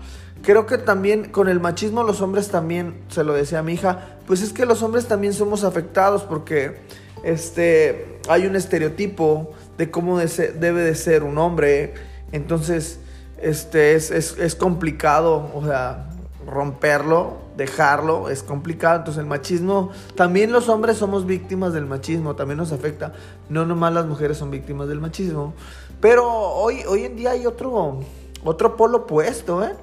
creo 0.43 0.65
que 0.65 0.77
también 0.77 1.31
con 1.31 1.47
el 1.47 1.59
machismo 1.61 2.03
los 2.03 2.21
hombres 2.21 2.49
también, 2.49 3.01
se 3.09 3.23
lo 3.23 3.33
decía 3.33 3.63
mi 3.63 3.73
hija, 3.73 4.17
pues 4.27 4.41
es 4.41 4.51
que 4.51 4.65
los 4.65 4.81
hombres 4.81 5.07
también 5.07 5.33
somos 5.33 5.63
afectados 5.63 6.23
porque 6.23 6.81
este, 7.25 8.19
hay 8.29 8.45
un 8.45 8.55
estereotipo 8.55 9.51
de 9.77 9.91
cómo 9.91 10.17
debe 10.19 10.81
de 10.81 10.95
ser 10.95 11.23
un 11.23 11.37
hombre. 11.37 11.93
Entonces, 12.31 12.99
este, 13.41 13.95
es, 13.95 14.11
es, 14.11 14.55
complicado, 14.55 15.51
o 15.53 15.63
sea, 15.65 16.09
romperlo, 16.47 17.37
dejarlo, 17.57 18.29
es 18.29 18.43
complicado. 18.43 18.97
Entonces 18.97 19.21
el 19.21 19.27
machismo, 19.27 19.91
también 20.15 20.51
los 20.51 20.69
hombres 20.69 20.97
somos 20.97 21.25
víctimas 21.25 21.73
del 21.73 21.85
machismo, 21.85 22.35
también 22.35 22.57
nos 22.57 22.71
afecta. 22.71 23.13
No 23.49 23.65
nomás 23.65 23.93
las 23.93 24.05
mujeres 24.05 24.37
son 24.37 24.51
víctimas 24.51 24.87
del 24.87 25.01
machismo. 25.01 25.53
Pero 26.01 26.29
hoy, 26.29 26.83
hoy 26.87 27.03
en 27.03 27.15
día 27.15 27.31
hay 27.31 27.45
otro, 27.45 27.99
otro 28.43 28.75
polo 28.77 28.99
opuesto, 28.99 29.63
¿eh? 29.63 29.73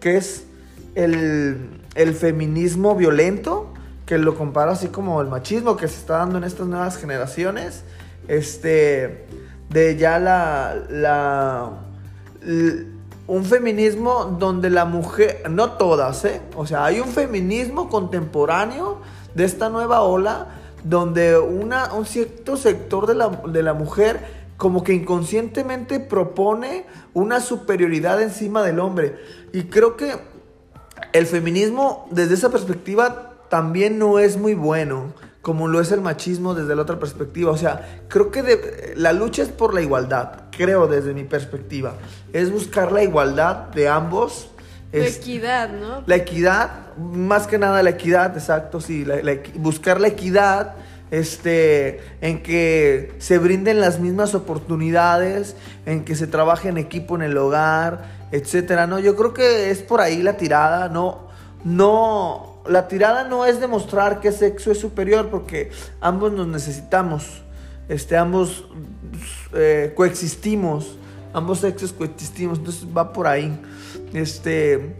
que 0.00 0.16
es 0.16 0.44
el, 0.94 1.80
el 1.94 2.14
feminismo 2.14 2.94
violento, 2.94 3.72
que 4.06 4.18
lo 4.18 4.34
compara 4.34 4.72
así 4.72 4.88
como 4.88 5.20
el 5.20 5.28
machismo 5.28 5.76
que 5.76 5.88
se 5.88 5.98
está 5.98 6.18
dando 6.18 6.38
en 6.38 6.44
estas 6.44 6.66
nuevas 6.66 6.96
generaciones. 6.96 7.84
Este, 8.28 9.26
de 9.72 9.96
ya 9.96 10.18
la, 10.18 10.76
la, 10.90 11.70
un 13.26 13.44
feminismo 13.44 14.36
donde 14.38 14.70
la 14.70 14.84
mujer, 14.84 15.42
no 15.50 15.72
todas, 15.72 16.24
¿eh? 16.24 16.42
O 16.56 16.66
sea, 16.66 16.84
hay 16.84 17.00
un 17.00 17.08
feminismo 17.08 17.88
contemporáneo 17.88 19.00
de 19.34 19.44
esta 19.44 19.70
nueva 19.70 20.02
ola 20.02 20.48
donde 20.84 21.38
una, 21.38 21.92
un 21.94 22.04
cierto 22.04 22.56
sector 22.56 23.06
de 23.06 23.14
la, 23.14 23.28
de 23.28 23.62
la 23.62 23.72
mujer 23.72 24.42
como 24.56 24.84
que 24.84 24.92
inconscientemente 24.92 26.00
propone 26.00 26.84
una 27.14 27.40
superioridad 27.40 28.20
encima 28.20 28.62
del 28.62 28.80
hombre. 28.80 29.16
Y 29.52 29.64
creo 29.64 29.96
que 29.96 30.14
el 31.12 31.26
feminismo 31.26 32.06
desde 32.10 32.34
esa 32.34 32.50
perspectiva 32.50 33.32
también 33.48 33.98
no 33.98 34.18
es 34.18 34.36
muy 34.36 34.54
bueno 34.54 35.12
como 35.42 35.66
lo 35.68 35.80
es 35.80 35.92
el 35.92 36.00
machismo 36.00 36.54
desde 36.54 36.74
la 36.74 36.82
otra 36.82 36.98
perspectiva. 36.98 37.50
O 37.50 37.56
sea, 37.56 38.04
creo 38.08 38.30
que 38.30 38.94
la 38.96 39.12
lucha 39.12 39.42
es 39.42 39.48
por 39.48 39.74
la 39.74 39.82
igualdad, 39.82 40.44
creo 40.50 40.86
desde 40.86 41.12
mi 41.12 41.24
perspectiva. 41.24 41.94
Es 42.32 42.50
buscar 42.50 42.92
la 42.92 43.02
igualdad 43.02 43.68
de 43.68 43.88
ambos. 43.88 44.48
La 44.92 45.06
equidad, 45.06 45.70
¿no? 45.70 46.04
La 46.06 46.16
equidad, 46.16 46.94
más 46.96 47.46
que 47.46 47.58
nada 47.58 47.82
la 47.82 47.90
equidad, 47.90 48.36
exacto, 48.36 48.80
sí, 48.80 49.04
buscar 49.56 50.00
la 50.00 50.08
equidad 50.08 50.76
este, 51.10 52.00
en 52.20 52.42
que 52.42 53.14
se 53.18 53.38
brinden 53.38 53.80
las 53.80 54.00
mismas 54.00 54.34
oportunidades, 54.34 55.56
en 55.86 56.04
que 56.04 56.14
se 56.14 56.26
trabaje 56.26 56.68
en 56.68 56.78
equipo 56.78 57.16
en 57.16 57.22
el 57.22 57.36
hogar, 57.36 58.04
etcétera, 58.32 58.86
¿no? 58.86 58.98
Yo 58.98 59.14
creo 59.16 59.34
que 59.34 59.70
es 59.70 59.82
por 59.82 60.00
ahí 60.00 60.22
la 60.22 60.38
tirada, 60.38 60.88
no, 60.88 61.28
no, 61.64 62.51
la 62.66 62.88
tirada 62.88 63.24
no 63.24 63.44
es 63.44 63.60
demostrar 63.60 64.20
que 64.20 64.32
sexo 64.32 64.70
es 64.70 64.78
superior, 64.78 65.28
porque 65.30 65.70
ambos 66.00 66.32
nos 66.32 66.46
necesitamos, 66.46 67.42
este, 67.88 68.16
ambos 68.16 68.66
eh, 69.52 69.92
coexistimos, 69.96 70.96
ambos 71.32 71.60
sexos 71.60 71.92
coexistimos, 71.92 72.58
entonces 72.58 72.86
va 72.96 73.12
por 73.12 73.26
ahí. 73.26 73.58
Este, 74.12 74.94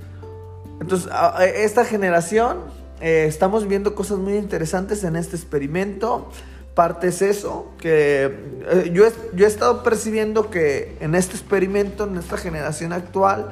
entonces, 0.81 1.11
esta 1.55 1.85
generación, 1.85 2.59
eh, 3.01 3.27
estamos 3.29 3.69
viendo 3.69 3.95
cosas 3.95 4.19
muy 4.19 4.35
interesantes 4.35 5.05
en 5.05 5.17
este 5.17 5.37
experimento. 5.37 6.29
Parte 6.75 7.09
es 7.09 7.21
eso, 7.21 7.71
que 7.79 8.35
eh, 8.67 8.91
yo, 8.95 9.07
he, 9.07 9.13
yo 9.35 9.45
he 9.45 9.49
estado 9.49 9.83
percibiendo 9.83 10.51
que 10.51 10.97
en 11.01 11.15
este 11.15 11.37
experimento, 11.37 12.05
en 12.05 12.17
esta 12.17 12.39
generación 12.39 12.93
actual, 12.93 13.51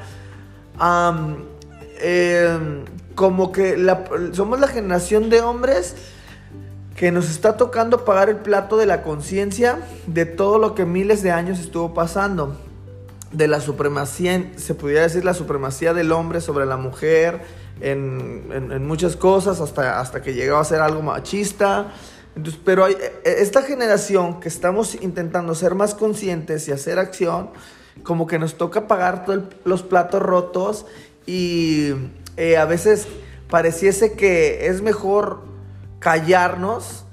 como 3.14 3.52
que 3.52 3.76
somos 4.32 4.60
la 4.60 4.68
generación 4.68 5.30
de 5.30 5.40
hombres 5.40 5.94
que 6.96 7.12
nos 7.12 7.30
está 7.30 7.56
tocando 7.56 8.04
pagar 8.04 8.28
el 8.28 8.36
plato 8.36 8.76
de 8.76 8.86
la 8.86 9.02
conciencia 9.02 9.78
de 10.06 10.26
todo 10.26 10.58
lo 10.58 10.74
que 10.74 10.84
miles 10.84 11.22
de 11.22 11.30
años 11.30 11.58
estuvo 11.58 11.94
pasando. 11.94 12.60
De 13.32 13.46
la 13.46 13.60
supremacía, 13.60 14.52
se 14.56 14.74
pudiera 14.74 15.02
decir 15.02 15.24
la 15.24 15.34
supremacía 15.34 15.94
del 15.94 16.12
hombre 16.12 16.40
sobre 16.40 16.66
la 16.66 16.76
mujer 16.76 17.40
en, 17.80 18.86
muchas 18.86 19.16
cosas, 19.16 19.60
hasta, 19.60 20.00
hasta 20.00 20.20
que 20.20 20.34
llegaba 20.34 20.60
a 20.60 20.64
ser 20.64 20.80
algo 20.80 21.00
machista. 21.00 21.92
Entonces, 22.36 22.60
pero 22.64 22.84
hay, 22.84 22.94
e, 23.24 23.36
esta 23.40 23.62
generación 23.62 24.40
que 24.40 24.48
estamos 24.48 24.96
intentando 25.00 25.54
ser 25.54 25.74
más 25.74 25.94
conscientes 25.94 26.68
y 26.68 26.72
hacer 26.72 26.98
acción, 26.98 27.50
como 28.02 28.26
que 28.26 28.38
nos 28.38 28.56
toca 28.56 28.86
pagar 28.86 29.24
todos 29.24 29.44
los 29.64 29.82
platos 29.82 30.20
rotos 30.20 30.86
y 31.26 31.92
eh, 32.40 32.56
a 32.56 32.64
veces 32.64 33.06
pareciese 33.50 34.14
que 34.14 34.68
es 34.68 34.80
mejor 34.80 35.42
callarnos 35.99 37.04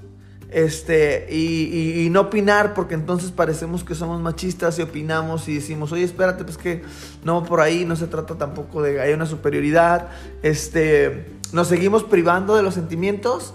este, 0.50 1.26
y, 1.30 2.08
no 2.10 2.22
opinar, 2.22 2.72
porque 2.72 2.94
entonces 2.94 3.30
parecemos 3.30 3.84
que 3.84 3.94
somos 3.94 4.22
machistas 4.22 4.78
y 4.78 4.82
opinamos 4.82 5.46
y 5.46 5.56
decimos, 5.56 5.92
oye, 5.92 6.04
espérate, 6.04 6.44
pues 6.44 6.56
que 6.56 6.82
no, 7.24 7.44
por 7.44 7.60
ahí 7.60 7.84
no 7.84 7.94
se 7.94 8.06
trata 8.06 8.36
tampoco 8.38 8.80
de 8.80 9.02
hay 9.02 9.12
una 9.12 9.26
superioridad, 9.26 10.08
este, 10.42 11.26
nos 11.52 11.68
seguimos 11.68 12.04
privando 12.04 12.56
de 12.56 12.62
los 12.62 12.72
sentimientos. 12.72 13.52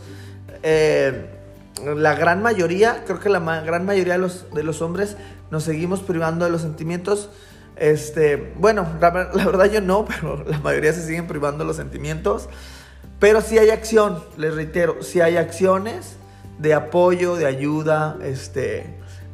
Eh, 0.61 1.27
la 1.95 2.13
gran 2.13 2.43
mayoría, 2.43 3.03
creo 3.07 3.19
que 3.19 3.29
la 3.29 3.39
gran 3.61 3.83
mayoría 3.83 4.13
de 4.13 4.19
los, 4.19 4.45
de 4.53 4.61
los 4.61 4.83
hombres 4.83 5.17
nos 5.49 5.63
seguimos 5.63 6.01
privando 6.01 6.45
de 6.45 6.51
los 6.51 6.61
sentimientos 6.61 7.31
este, 7.75 8.53
bueno, 8.57 8.87
la, 8.99 9.09
verdad 9.09 9.65
yo 9.65 9.81
no, 9.81 10.05
pero 10.21 10.43
la 10.43 10.59
mayoría 10.59 10.93
se 10.93 11.05
siguen 11.05 11.27
privando 11.27 11.63
los 11.63 11.75
sentimientos. 11.75 12.49
Pero 13.19 13.41
sí 13.41 13.57
hay 13.57 13.69
acción, 13.69 14.21
les 14.37 14.53
reitero, 14.53 15.01
sí 15.01 15.21
hay 15.21 15.37
acciones 15.37 16.17
de 16.59 16.73
apoyo, 16.73 17.35
de 17.35 17.45
ayuda, 17.45 18.17
este, 18.21 18.85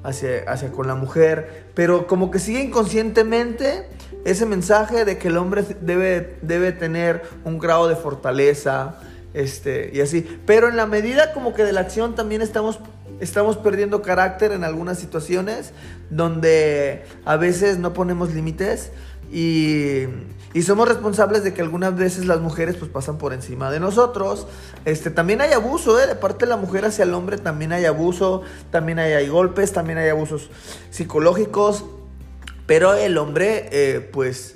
hacia, 0.04 0.44
hacia 0.48 0.72
con 0.72 0.88
la 0.88 0.96
mujer. 0.96 1.66
Pero 1.74 2.06
como 2.06 2.30
que 2.30 2.40
sigue 2.40 2.62
inconscientemente 2.62 3.88
ese 4.26 4.46
mensaje 4.46 5.06
de 5.06 5.18
que 5.18 5.30
el 5.30 5.38
hombre 5.38 5.64
debe, 5.82 6.38
debe 6.42 6.72
tener 6.72 7.24
un 7.46 7.58
grado 7.58 7.88
de 7.88 7.96
fortaleza, 7.96 8.96
este, 9.34 9.92
y 9.94 10.02
así. 10.02 10.40
Pero 10.46 10.70
en 10.70 10.76
la 10.76 10.86
medida 10.86 11.34
como 11.34 11.54
que 11.54 11.64
de 11.64 11.74
la 11.74 11.82
acción 11.82 12.16
también 12.16 12.42
estamos 12.42 12.80
estamos 13.20 13.58
perdiendo 13.58 14.02
carácter 14.02 14.52
en 14.52 14.64
algunas 14.64 15.00
situaciones 15.00 15.72
donde 16.10 17.04
a 17.26 17.36
veces 17.38 17.78
no 17.78 17.94
ponemos 17.94 18.34
límites 18.34 18.92
y, 19.32 20.06
y 20.54 20.64
somos 20.64 20.88
responsables 20.88 21.44
de 21.44 21.54
que 21.54 21.62
algunas 21.62 21.96
veces 21.96 22.26
las 22.26 22.40
mujeres 22.40 22.76
pues 22.76 22.90
pasan 22.90 23.18
por 23.18 23.34
encima 23.34 23.72
de 23.72 23.80
nosotros. 23.80 24.48
Este, 24.86 25.12
también 25.12 25.42
hay 25.42 25.54
abuso, 25.54 26.00
¿eh? 26.00 26.08
de 26.08 26.16
parte 26.16 26.46
de 26.46 26.50
la 26.50 26.58
mujer 26.58 26.86
hacia 26.86 27.04
el 27.04 27.14
hombre 27.14 27.38
también 27.38 27.72
hay 27.72 27.86
abuso, 27.86 28.42
también 28.72 29.00
hay, 29.00 29.14
hay 29.14 29.28
golpes, 29.28 29.72
también 29.74 30.00
hay 30.00 30.10
abusos 30.10 30.50
psicológicos, 30.90 31.86
pero 32.66 32.96
el 32.96 33.18
hombre 33.18 33.70
eh, 33.72 34.10
pues 34.12 34.56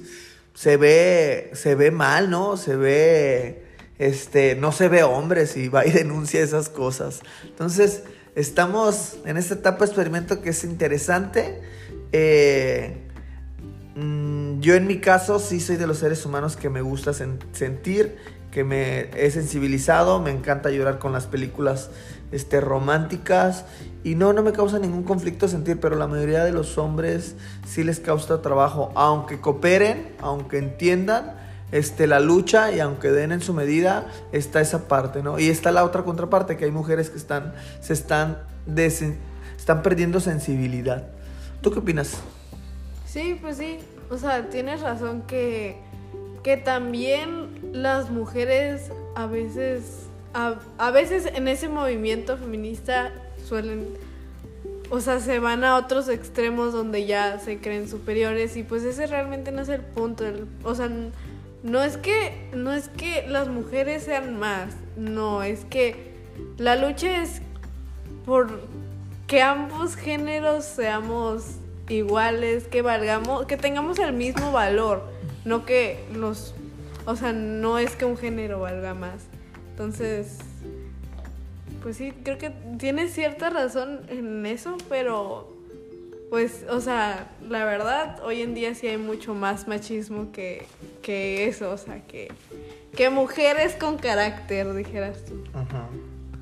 se 0.54 0.78
ve, 0.78 1.52
se 1.54 1.76
ve 1.76 1.92
mal, 1.92 2.30
¿no? 2.30 2.58
Se 2.58 2.76
ve, 2.76 3.66
este, 4.00 4.56
no 4.56 4.72
se 4.72 4.88
ve 4.88 5.04
hombre 5.04 5.46
si 5.46 5.68
va 5.68 5.86
y 5.86 5.92
denuncia 5.92 6.42
esas 6.42 6.70
cosas. 6.70 7.22
Entonces, 7.44 8.04
estamos 8.36 9.18
en 9.26 9.38
esta 9.38 9.56
etapa 9.56 9.80
de 9.80 9.86
experimento 9.86 10.42
que 10.42 10.50
es 10.50 10.64
interesante. 10.64 11.62
Eh, 12.12 13.08
mm, 13.96 14.60
yo 14.60 14.76
en 14.76 14.88
mi 14.88 15.00
caso 15.00 15.40
sí 15.40 15.60
soy 15.60 15.78
de 15.78 15.88
los 15.88 16.00
seres 16.00 16.26
humanos 16.26 16.56
que 16.56 16.70
me 16.70 16.82
gusta 16.82 17.14
sentir, 17.14 18.18
que 18.52 18.64
me 18.64 19.10
he 19.16 19.32
sensibilizado, 19.32 20.20
me 20.20 20.32
encanta 20.32 20.70
llorar 20.70 21.00
con 21.00 21.12
las 21.12 21.26
películas 21.26 21.90
este, 22.32 22.62
románticas 22.62 23.66
y 24.04 24.16
no, 24.16 24.34
no 24.34 24.44
me 24.44 24.52
causa 24.52 24.80
ningún 24.80 25.04
conflicto 25.04 25.48
sentir, 25.48 25.80
pero 25.80 25.96
la 25.96 26.08
mayoría 26.08 26.44
de 26.44 26.52
los 26.52 26.78
hombres 26.78 27.36
sí 27.68 27.84
les 27.84 28.00
causa 28.00 28.42
trabajo, 28.42 28.92
aunque 28.96 29.40
cooperen, 29.40 30.16
aunque 30.20 30.58
entiendan 30.58 31.43
este, 31.74 32.06
la 32.06 32.20
lucha 32.20 32.72
y 32.72 32.80
aunque 32.80 33.10
den 33.10 33.32
en 33.32 33.42
su 33.42 33.52
medida, 33.52 34.06
está 34.32 34.62
esa 34.62 34.88
parte, 34.88 35.24
¿no? 35.24 35.40
Y 35.40 35.50
está 35.50 35.72
la 35.72 35.84
otra 35.84 36.04
contraparte, 36.04 36.56
que 36.56 36.66
hay 36.66 36.72
mujeres 36.72 37.10
que 37.10 37.18
están, 37.18 37.56
se 37.82 37.94
están, 37.94 38.38
están 39.58 39.82
perdiendo 39.82 40.20
sensibilidad. 40.20 41.08
¿Tú 41.62 41.72
qué 41.72 41.80
opinas? 41.80 42.22
Sí, 43.08 43.40
pues 43.42 43.58
sí, 43.58 43.80
o 44.12 44.18
sea, 44.20 44.50
tienes 44.52 44.82
razón 44.82 45.24
que, 45.24 45.78
que 46.44 46.58
también 46.58 47.50
las 47.74 48.12
mujeres 48.12 48.92
a 49.16 49.26
veces, 49.26 50.06
a, 50.36 50.60
a 50.78 50.92
veces 50.92 51.26
en 51.34 51.48
ese 51.48 51.70
movimiento 51.70 52.38
feminista 52.38 53.12
suelen, 53.48 53.88
o 54.92 55.00
sea, 55.00 55.20
se 55.20 55.40
van 55.40 55.64
a 55.64 55.78
otros 55.78 56.08
extremos 56.08 56.72
donde 56.72 57.08
ya 57.08 57.40
se 57.40 57.58
creen 57.58 57.90
superiores 57.90 58.58
y 58.58 58.64
pues 58.64 58.84
ese 58.84 59.08
realmente 59.08 59.52
no 59.52 59.64
es 59.64 59.70
el 59.70 59.82
punto, 59.82 60.24
o 60.64 60.76
sea, 60.76 60.92
no 61.64 61.82
es 61.82 61.98
que 61.98 62.50
no 62.54 62.74
es 62.74 62.90
que 62.90 63.26
las 63.28 63.48
mujeres 63.48 64.04
sean 64.04 64.38
más, 64.38 64.76
no, 64.98 65.44
es 65.44 65.66
que 65.66 66.14
la 66.58 66.76
lucha 66.76 67.22
es 67.22 67.42
por 68.26 68.62
que 69.28 69.42
ambos 69.42 69.96
géneros 69.96 70.66
seamos 70.66 71.56
iguales, 71.90 72.68
que 72.68 72.82
valgamos, 72.82 73.46
que 73.46 73.58
tengamos 73.58 73.98
el 74.00 74.14
mismo 74.14 74.52
valor, 74.52 75.04
no 75.46 75.66
que 75.66 76.04
los, 76.14 76.54
o 77.06 77.16
sea, 77.16 77.34
no 77.34 77.78
es 77.78 77.96
que 77.96 78.06
un 78.06 78.18
género 78.18 78.60
valga 78.60 78.94
más. 78.94 79.26
Entonces, 79.72 80.38
pues 81.82 81.98
sí, 81.98 82.14
creo 82.24 82.38
que 82.38 82.52
tiene 82.78 83.08
cierta 83.08 83.50
razón 83.50 84.02
en 84.10 84.46
eso, 84.46 84.78
pero 84.90 85.53
pues, 86.34 86.66
o 86.68 86.82
sea, 86.82 87.28
la 87.48 87.64
verdad, 87.64 88.20
hoy 88.26 88.42
en 88.42 88.56
día 88.56 88.74
sí 88.74 88.88
hay 88.88 88.98
mucho 88.98 89.36
más 89.36 89.68
machismo 89.68 90.32
que, 90.32 90.66
que 91.04 91.48
eso, 91.48 91.70
o 91.70 91.78
sea, 91.78 92.02
que, 92.08 92.32
que 92.96 93.12
mujeres 93.12 93.76
con 93.76 94.00
carácter, 94.00 94.74
dijeras 94.74 95.26
tú. 95.26 95.44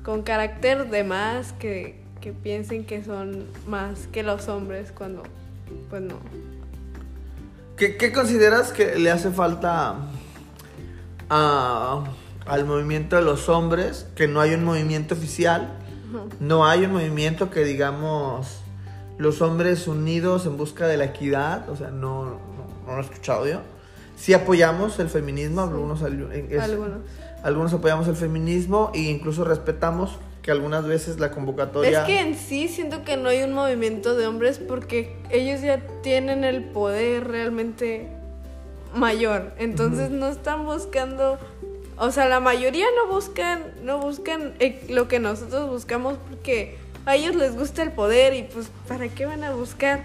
Con 0.02 0.22
carácter 0.22 0.88
de 0.88 1.04
más, 1.04 1.52
que, 1.52 2.02
que 2.22 2.32
piensen 2.32 2.86
que 2.86 3.04
son 3.04 3.44
más 3.66 4.06
que 4.06 4.22
los 4.22 4.48
hombres 4.48 4.92
cuando, 4.92 5.24
pues 5.90 6.00
no. 6.00 6.14
¿Qué, 7.76 7.98
qué 7.98 8.12
consideras 8.12 8.72
que 8.72 8.94
le 8.96 9.10
hace 9.10 9.30
falta 9.30 9.96
a 11.28 12.04
al 12.46 12.64
movimiento 12.64 13.16
de 13.16 13.22
los 13.22 13.50
hombres, 13.50 14.06
que 14.16 14.26
no 14.26 14.40
hay 14.40 14.54
un 14.54 14.64
movimiento 14.64 15.14
oficial, 15.14 15.70
no 16.40 16.64
hay 16.64 16.86
un 16.86 16.92
movimiento 16.92 17.50
que 17.50 17.62
digamos 17.62 18.61
los 19.18 19.42
hombres 19.42 19.86
unidos 19.88 20.46
en 20.46 20.56
busca 20.56 20.86
de 20.86 20.96
la 20.96 21.04
equidad, 21.06 21.68
o 21.68 21.76
sea, 21.76 21.90
no, 21.90 22.24
no, 22.24 22.38
lo 22.86 22.98
he 22.98 23.00
escuchado 23.00 23.46
yo. 23.46 23.60
Sí 24.16 24.34
apoyamos 24.34 24.98
el 24.98 25.08
feminismo, 25.08 25.62
algunos, 25.62 26.02
algunos. 26.02 26.30
algunos 27.42 27.72
apoyamos 27.72 28.08
el 28.08 28.16
feminismo 28.16 28.90
e 28.94 29.00
incluso 29.00 29.44
respetamos 29.44 30.18
que 30.42 30.50
algunas 30.50 30.86
veces 30.86 31.18
la 31.18 31.30
convocatoria... 31.30 32.00
Es 32.00 32.06
que 32.06 32.20
en 32.20 32.36
sí 32.36 32.68
siento 32.68 33.04
que 33.04 33.16
no 33.16 33.28
hay 33.28 33.42
un 33.42 33.52
movimiento 33.52 34.14
de 34.14 34.26
hombres 34.26 34.58
porque 34.58 35.16
ellos 35.30 35.60
ya 35.60 35.80
tienen 36.02 36.44
el 36.44 36.64
poder 36.64 37.28
realmente 37.28 38.08
mayor, 38.94 39.52
entonces 39.58 40.10
no 40.10 40.28
están 40.28 40.64
buscando 40.64 41.38
o 41.96 42.10
sea, 42.10 42.26
la 42.26 42.40
mayoría 42.40 42.86
no 42.96 43.12
buscan, 43.12 43.62
no 43.82 43.98
buscan 43.98 44.54
eh, 44.58 44.84
lo 44.88 45.08
que 45.08 45.20
nosotros 45.20 45.70
buscamos 45.70 46.16
porque 46.28 46.76
a 47.06 47.16
ellos 47.16 47.34
les 47.34 47.56
gusta 47.56 47.82
el 47.82 47.92
poder 47.92 48.34
y 48.34 48.44
pues 48.44 48.70
¿para 48.88 49.08
qué 49.08 49.26
van 49.26 49.44
a 49.44 49.52
buscar 49.52 50.04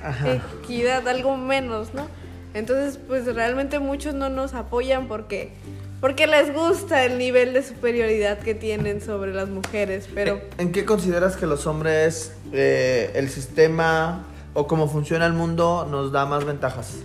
equidad, 0.64 1.08
algo 1.08 1.38
menos, 1.38 1.94
no? 1.94 2.08
Entonces, 2.54 2.98
pues 2.98 3.26
realmente 3.26 3.80
muchos 3.80 4.14
no 4.14 4.30
nos 4.30 4.54
apoyan 4.54 5.08
porque 5.08 5.52
porque 6.00 6.28
les 6.28 6.54
gusta 6.54 7.06
el 7.06 7.18
nivel 7.18 7.54
de 7.54 7.64
superioridad 7.64 8.38
que 8.40 8.54
tienen 8.54 9.02
sobre 9.02 9.34
las 9.34 9.50
mujeres, 9.50 10.08
pero... 10.14 10.40
¿En 10.60 10.72
qué 10.72 10.86
consideras 10.86 11.36
que 11.36 11.48
los 11.48 11.66
hombres, 11.66 12.34
eh, 12.54 13.12
el 13.16 13.30
sistema 13.30 14.24
o 14.54 14.68
cómo 14.68 14.88
funciona 14.88 15.26
el 15.26 15.34
mundo 15.34 15.88
nos 15.90 16.12
da 16.12 16.28
más 16.28 16.46
ventajas? 16.46 17.00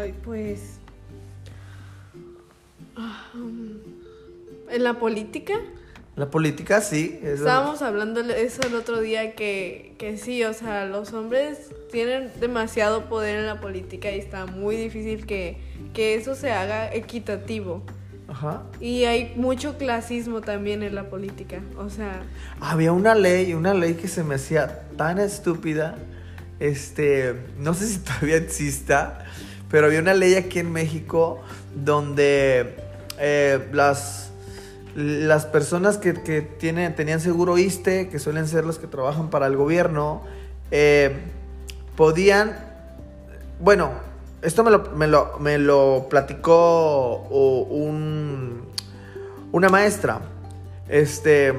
Ay, 0.00 0.14
pues 0.24 0.78
¿En 4.70 4.84
la 4.84 4.98
política? 4.98 5.54
La 6.14 6.30
política, 6.30 6.82
sí. 6.82 7.18
Estábamos 7.22 7.80
hablando 7.80 8.22
de 8.22 8.44
eso 8.44 8.60
el 8.66 8.74
otro 8.74 9.00
día, 9.00 9.34
que, 9.34 9.94
que 9.98 10.18
sí, 10.18 10.44
o 10.44 10.52
sea, 10.52 10.84
los 10.84 11.14
hombres 11.14 11.70
tienen 11.90 12.30
demasiado 12.38 13.08
poder 13.08 13.38
en 13.38 13.46
la 13.46 13.60
política 13.60 14.10
y 14.10 14.18
está 14.18 14.44
muy 14.44 14.76
difícil 14.76 15.24
que, 15.24 15.56
que 15.94 16.14
eso 16.14 16.34
se 16.34 16.52
haga 16.52 16.92
equitativo. 16.94 17.82
Ajá. 18.28 18.62
Y 18.78 19.04
hay 19.04 19.32
mucho 19.36 19.78
clasismo 19.78 20.42
también 20.42 20.82
en 20.82 20.94
la 20.94 21.08
política, 21.08 21.60
o 21.78 21.88
sea... 21.88 22.22
Había 22.60 22.92
una 22.92 23.14
ley, 23.14 23.54
una 23.54 23.72
ley 23.72 23.94
que 23.94 24.08
se 24.08 24.22
me 24.22 24.34
hacía 24.34 24.82
tan 24.98 25.18
estúpida, 25.18 25.96
este, 26.60 27.34
no 27.58 27.72
sé 27.72 27.86
si 27.86 27.98
todavía 28.00 28.36
exista, 28.36 29.24
pero 29.70 29.86
había 29.86 30.00
una 30.00 30.14
ley 30.14 30.34
aquí 30.34 30.58
en 30.58 30.72
México 30.72 31.40
donde 31.74 32.76
eh, 33.18 33.66
las 33.72 34.31
las 34.94 35.46
personas 35.46 35.98
que, 35.98 36.12
tienen, 36.12 36.94
tenían 36.94 37.20
seguro 37.20 37.58
ISTE, 37.58 38.08
que 38.08 38.18
suelen 38.18 38.46
ser 38.46 38.64
los 38.64 38.78
que 38.78 38.86
trabajan 38.86 39.30
para 39.30 39.46
el 39.46 39.56
gobierno, 39.56 40.22
eh, 40.70 41.16
podían, 41.96 42.58
bueno, 43.60 43.90
esto 44.42 44.64
me 44.64 44.70
lo, 44.70 44.90
me 44.96 45.06
lo, 45.06 45.38
me 45.38 45.58
lo 45.58 46.06
platicó 46.10 47.26
un, 47.30 48.62
una 49.52 49.68
maestra. 49.68 50.20
Este, 50.88 51.54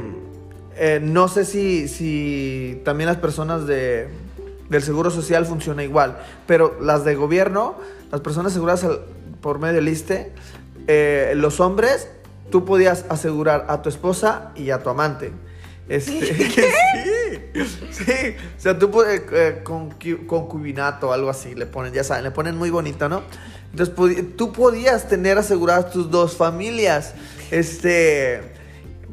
eh, 0.75 0.99
no 1.01 1.27
sé 1.27 1.45
si, 1.45 1.87
si 1.87 2.81
también 2.83 3.07
las 3.07 3.17
personas 3.17 3.65
de, 3.65 4.09
del 4.69 4.83
seguro 4.83 5.09
social 5.11 5.45
funciona 5.45 5.83
igual, 5.83 6.19
pero 6.45 6.77
las 6.81 7.05
de 7.05 7.15
gobierno, 7.15 7.75
las 8.11 8.21
personas 8.21 8.51
aseguradas 8.51 8.85
por 9.41 9.59
medio 9.59 9.75
del 9.75 9.87
ISTE, 9.87 10.31
eh, 10.87 11.33
los 11.35 11.59
hombres 11.59 12.09
tú 12.49 12.65
podías 12.65 13.05
asegurar 13.09 13.65
a 13.69 13.81
tu 13.81 13.89
esposa 13.89 14.51
y 14.55 14.69
a 14.69 14.79
tu 14.79 14.89
amante. 14.89 15.31
Este, 15.89 16.35
sí, 17.53 17.65
sí, 17.91 18.35
o 18.57 18.59
sea, 18.59 18.79
tú 18.79 18.89
puedes, 18.89 19.21
eh, 19.33 19.59
con, 19.63 19.93
concubinato 20.25 21.09
o 21.09 21.13
algo 21.13 21.29
así, 21.29 21.55
le 21.55 21.65
ponen, 21.65 21.93
ya 21.93 22.03
saben, 22.03 22.23
le 22.23 22.31
ponen 22.31 22.55
muy 22.55 22.69
bonito, 22.69 23.09
¿no? 23.09 23.23
Entonces 23.71 24.35
tú 24.37 24.53
podías 24.53 25.09
tener 25.09 25.37
aseguradas 25.37 25.91
tus 25.91 26.09
dos 26.09 26.37
familias, 26.37 27.15
este, 27.51 28.41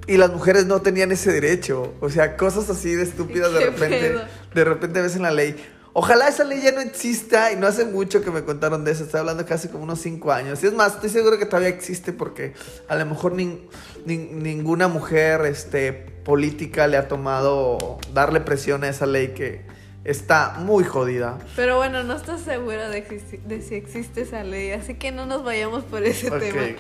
y 0.07 0.17
las 0.17 0.31
mujeres 0.33 0.67
no 0.67 0.81
tenían 0.81 1.11
ese 1.13 1.33
derecho, 1.33 1.95
o 2.01 2.09
sea, 2.09 2.37
cosas 2.37 2.71
así 2.71 2.95
de 2.95 3.03
estúpidas 3.03 3.53
de 3.53 3.61
repente, 3.61 4.19
de 4.55 4.65
repente 4.65 5.03
ves 5.03 5.17
en 5.17 5.23
la 5.23 5.31
ley. 5.33 5.57
Ojalá 5.93 6.29
esa 6.29 6.45
ley 6.45 6.63
ya 6.63 6.73
no 6.73 6.81
exista 6.81 7.53
y 7.53 7.57
no 7.57 7.67
hace 7.67 7.85
mucho 7.85 8.23
que 8.23 8.31
me 8.31 8.45
contaron 8.45 8.85
de 8.85 8.93
eso. 8.93 9.05
Estoy 9.05 9.21
hablando 9.21 9.45
casi 9.45 9.69
como 9.69 9.85
unos 9.85 10.01
5 10.01 10.33
años. 10.33 10.63
Y 10.63 10.69
es 10.69 10.73
más, 10.73 10.95
estoy 10.95 11.11
seguro 11.11 11.39
que 11.39 11.47
todavía 11.47 11.69
existe 11.69 12.13
porque 12.13 12.55
a 12.89 12.95
lo 12.95 13.07
mejor 13.07 13.35
ninguna 13.35 14.89
mujer 14.89 15.45
este, 15.47 15.93
política 15.93 16.87
le 16.87 16.97
ha 16.97 17.09
tomado 17.09 17.99
darle 18.15 18.41
presión 18.41 18.85
a 18.85 18.89
esa 18.89 19.07
ley 19.07 19.29
que, 19.29 19.69
está 20.05 20.55
muy 20.59 20.85
jodida. 20.85 21.39
Pero 21.57 21.77
bueno, 21.77 22.03
no 22.03 22.17
estás 22.17 22.41
segura 22.41 22.89
de, 22.89 23.03
de 23.45 23.63
si 23.63 23.75
existe 23.75 24.23
esa 24.23 24.43
ley, 24.43 24.73
así 24.73 24.95
que 24.95 25.13
no 25.13 25.27
nos 25.27 25.45
vayamos 25.45 25.85
por 25.85 26.03
ese 26.03 26.31
tema. 26.31 26.63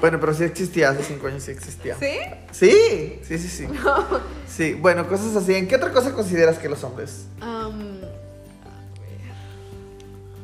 Bueno, 0.00 0.20
pero 0.20 0.32
sí 0.32 0.44
existía, 0.44 0.90
hace 0.90 1.02
cinco 1.02 1.26
años 1.26 1.42
sí 1.42 1.50
existía. 1.50 1.96
¿Sí? 1.98 2.18
Sí, 2.52 3.20
sí, 3.24 3.38
sí, 3.38 3.48
sí. 3.48 3.68
Sí, 4.48 4.74
bueno, 4.74 5.08
cosas 5.08 5.34
así. 5.34 5.54
¿En 5.54 5.66
qué 5.66 5.74
otra 5.74 5.92
cosa 5.92 6.12
consideras 6.12 6.58
que 6.58 6.68
los 6.68 6.84
hombres? 6.84 7.26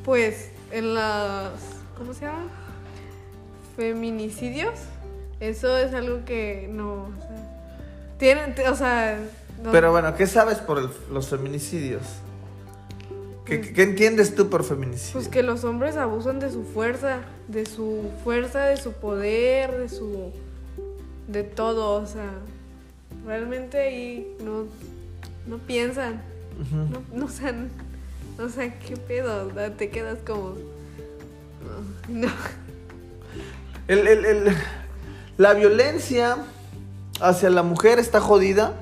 Pues 0.05 0.51
en 0.71 0.95
las. 0.95 1.51
¿Cómo 1.97 2.13
se 2.15 2.27
llama? 2.27 2.49
Feminicidios. 3.77 4.75
Eso 5.41 5.77
es 5.79 5.93
algo 5.95 6.25
que 6.25 6.69
no. 6.71 7.05
O 7.05 7.13
sea, 7.21 8.17
tienen, 8.19 8.55
o 8.71 8.75
sea. 8.77 9.19
no- 9.63 9.73
Pero 9.73 9.91
bueno, 9.91 10.15
¿qué 10.15 10.27
sabes 10.27 10.59
por 10.59 10.79
el- 10.79 10.91
los 11.13 11.29
feminicidios? 11.29 12.03
¿Qué, 13.45 13.61
qué- 13.61 13.83
entiendes 13.83 14.35
tú 14.35 14.49
por 14.49 14.65
feminicidio? 14.65 15.13
Pues 15.15 15.29
que 15.29 15.43
los 15.43 15.65
hombres 15.65 15.97
abusan 15.97 16.41
de 16.41 16.51
su 16.51 16.65
fuerza, 16.65 17.19
de 17.49 17.67
su 17.67 18.11
fuerza, 18.23 18.65
de 18.65 18.77
su 18.77 18.93
poder, 18.93 19.77
de 19.79 19.89
su. 19.89 20.33
de 21.29 21.43
todo, 21.43 22.01
o 22.03 22.07
sea. 22.07 22.31
Realmente 23.27 23.79
ahí 23.81 24.37
no. 24.43 24.65
no 25.47 25.59
piensan. 25.59 26.23
No, 26.73 27.03
no, 27.13 27.27
o 27.27 27.29
sea, 27.29 27.49
n- 27.51 27.69
o 28.39 28.49
sea, 28.49 28.79
qué 28.79 28.97
pedo, 28.97 29.49
te 29.77 29.91
quedas 29.91 30.19
como. 30.27 30.55
No. 32.09 32.29
El- 33.89 34.07
el- 34.07 34.25
el- 34.25 34.57
la 35.37 35.55
violencia 35.55 36.37
hacia 37.21 37.51
la 37.51 37.63
mujer 37.63 37.99
está 37.99 38.21
jodida, 38.21 38.75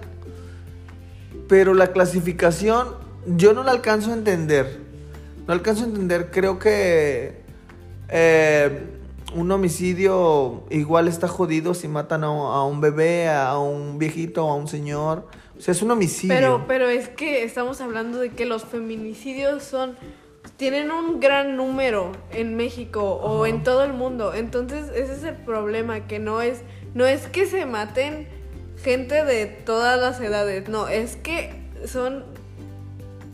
pero 1.48 1.74
la 1.74 1.88
clasificación 1.92 2.88
yo 3.26 3.52
no 3.52 3.62
la 3.62 3.72
alcanzo 3.72 4.10
a 4.10 4.14
entender. 4.14 4.80
No 5.46 5.52
alcanzo 5.52 5.84
a 5.84 5.86
entender, 5.86 6.30
creo 6.30 6.58
que 6.58 7.42
eh, 8.08 8.86
un 9.34 9.50
homicidio 9.50 10.64
igual 10.70 11.08
está 11.08 11.26
jodido 11.26 11.74
si 11.74 11.88
matan 11.88 12.24
a 12.24 12.64
un 12.64 12.80
bebé, 12.80 13.28
a 13.28 13.58
un 13.58 13.98
viejito, 13.98 14.48
a 14.48 14.54
un 14.54 14.68
señor. 14.68 15.26
O 15.56 15.60
sea, 15.60 15.72
es 15.72 15.82
un 15.82 15.90
homicidio. 15.90 16.34
Pero, 16.34 16.64
pero 16.66 16.88
es 16.88 17.08
que 17.08 17.44
estamos 17.44 17.80
hablando 17.80 18.18
de 18.18 18.30
que 18.30 18.46
los 18.46 18.64
feminicidios 18.64 19.62
son. 19.62 19.96
tienen 20.56 20.90
un 20.90 21.20
gran 21.20 21.56
número 21.56 22.12
en 22.32 22.56
México 22.56 23.02
o 23.14 23.46
en 23.46 23.62
todo 23.62 23.84
el 23.84 23.92
mundo. 23.92 24.34
Entonces, 24.34 24.90
ese 24.94 25.12
es 25.14 25.22
el 25.24 25.36
problema, 25.36 26.06
que 26.06 26.18
no 26.18 26.42
es. 26.42 26.62
No 26.94 27.06
es 27.06 27.26
que 27.26 27.46
se 27.46 27.64
maten 27.66 28.28
gente 28.82 29.24
de 29.24 29.46
todas 29.46 30.00
las 30.00 30.20
edades. 30.20 30.68
No, 30.68 30.88
es 30.88 31.16
que 31.16 31.54
son 31.86 32.24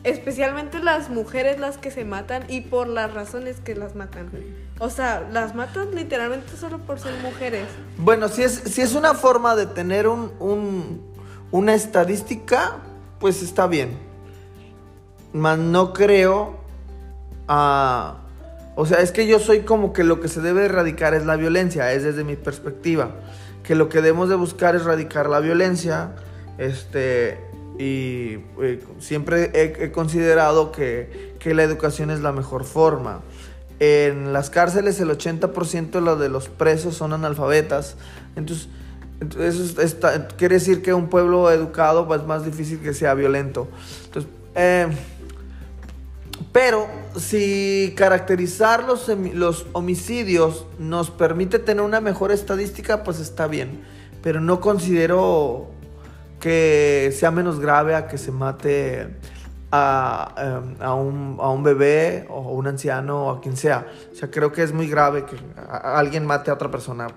especialmente 0.04 0.78
las 0.78 1.10
mujeres 1.10 1.58
las 1.58 1.76
que 1.76 1.90
se 1.90 2.04
matan 2.04 2.44
y 2.48 2.60
por 2.62 2.88
las 2.88 3.12
razones 3.12 3.60
que 3.60 3.74
las 3.74 3.94
matan. 3.94 4.30
O 4.78 4.90
sea, 4.90 5.26
las 5.32 5.54
matan 5.54 5.94
literalmente 5.94 6.56
solo 6.56 6.78
por 6.78 7.00
ser 7.00 7.12
mujeres. 7.22 7.66
Bueno, 7.98 8.28
si 8.28 8.42
es, 8.44 8.52
si 8.54 8.80
es 8.80 8.94
una 8.94 9.14
forma 9.14 9.56
de 9.56 9.66
tener 9.66 10.06
un, 10.06 10.32
un- 10.38 11.07
una 11.50 11.74
estadística, 11.74 12.76
pues 13.18 13.42
está 13.42 13.66
bien. 13.66 13.98
Mas 15.32 15.58
no 15.58 15.92
creo 15.92 16.58
a... 17.46 18.18
O 18.76 18.86
sea, 18.86 18.98
es 18.98 19.10
que 19.10 19.26
yo 19.26 19.40
soy 19.40 19.60
como 19.60 19.92
que 19.92 20.04
lo 20.04 20.20
que 20.20 20.28
se 20.28 20.40
debe 20.40 20.66
erradicar 20.66 21.14
es 21.14 21.26
la 21.26 21.36
violencia, 21.36 21.92
es 21.92 22.04
desde 22.04 22.22
mi 22.22 22.36
perspectiva. 22.36 23.10
Que 23.64 23.74
lo 23.74 23.88
que 23.88 24.00
debemos 24.00 24.28
de 24.28 24.36
buscar 24.36 24.76
es 24.76 24.82
erradicar 24.82 25.28
la 25.28 25.40
violencia. 25.40 26.12
Este, 26.58 27.38
y 27.78 28.38
eh, 28.62 28.84
siempre 29.00 29.50
he, 29.54 29.84
he 29.84 29.90
considerado 29.90 30.70
que, 30.70 31.34
que 31.40 31.54
la 31.54 31.64
educación 31.64 32.10
es 32.10 32.20
la 32.20 32.30
mejor 32.32 32.64
forma. 32.64 33.20
En 33.80 34.32
las 34.32 34.50
cárceles 34.50 35.00
el 35.00 35.10
80% 35.10 36.16
de 36.16 36.28
los 36.28 36.48
presos 36.48 36.96
son 36.96 37.12
analfabetas. 37.12 37.96
Entonces 38.36 38.68
eso 39.20 39.74
quiere 40.36 40.56
decir 40.56 40.82
que 40.82 40.94
un 40.94 41.08
pueblo 41.08 41.50
educado 41.50 42.06
pues, 42.06 42.20
es 42.20 42.26
más 42.26 42.44
difícil 42.44 42.80
que 42.80 42.94
sea 42.94 43.14
violento. 43.14 43.68
Entonces, 44.04 44.30
eh, 44.54 44.88
pero 46.52 46.86
si 47.16 47.94
caracterizar 47.96 48.84
los, 48.84 49.08
los 49.34 49.66
homicidios 49.72 50.66
nos 50.78 51.10
permite 51.10 51.58
tener 51.58 51.82
una 51.82 52.00
mejor 52.00 52.32
estadística, 52.32 53.02
pues 53.02 53.18
está 53.18 53.46
bien. 53.46 53.82
Pero 54.22 54.40
no 54.40 54.60
considero 54.60 55.70
que 56.40 57.14
sea 57.16 57.30
menos 57.30 57.60
grave 57.60 57.94
a 57.94 58.06
que 58.06 58.18
se 58.18 58.30
mate 58.30 59.16
a, 59.72 60.34
eh, 60.38 60.82
a 60.82 60.94
un, 60.94 61.38
a 61.40 61.50
un 61.50 61.62
bebé 61.62 62.26
o 62.30 62.52
un 62.52 62.66
anciano 62.68 63.26
o 63.26 63.30
a 63.30 63.40
quien 63.40 63.56
sea. 63.56 63.86
O 64.12 64.14
sea, 64.14 64.30
creo 64.30 64.52
que 64.52 64.62
es 64.62 64.72
muy 64.72 64.88
grave 64.88 65.24
que 65.24 65.36
alguien 65.68 66.24
mate 66.24 66.50
a 66.50 66.54
otra 66.54 66.70
persona. 66.70 67.08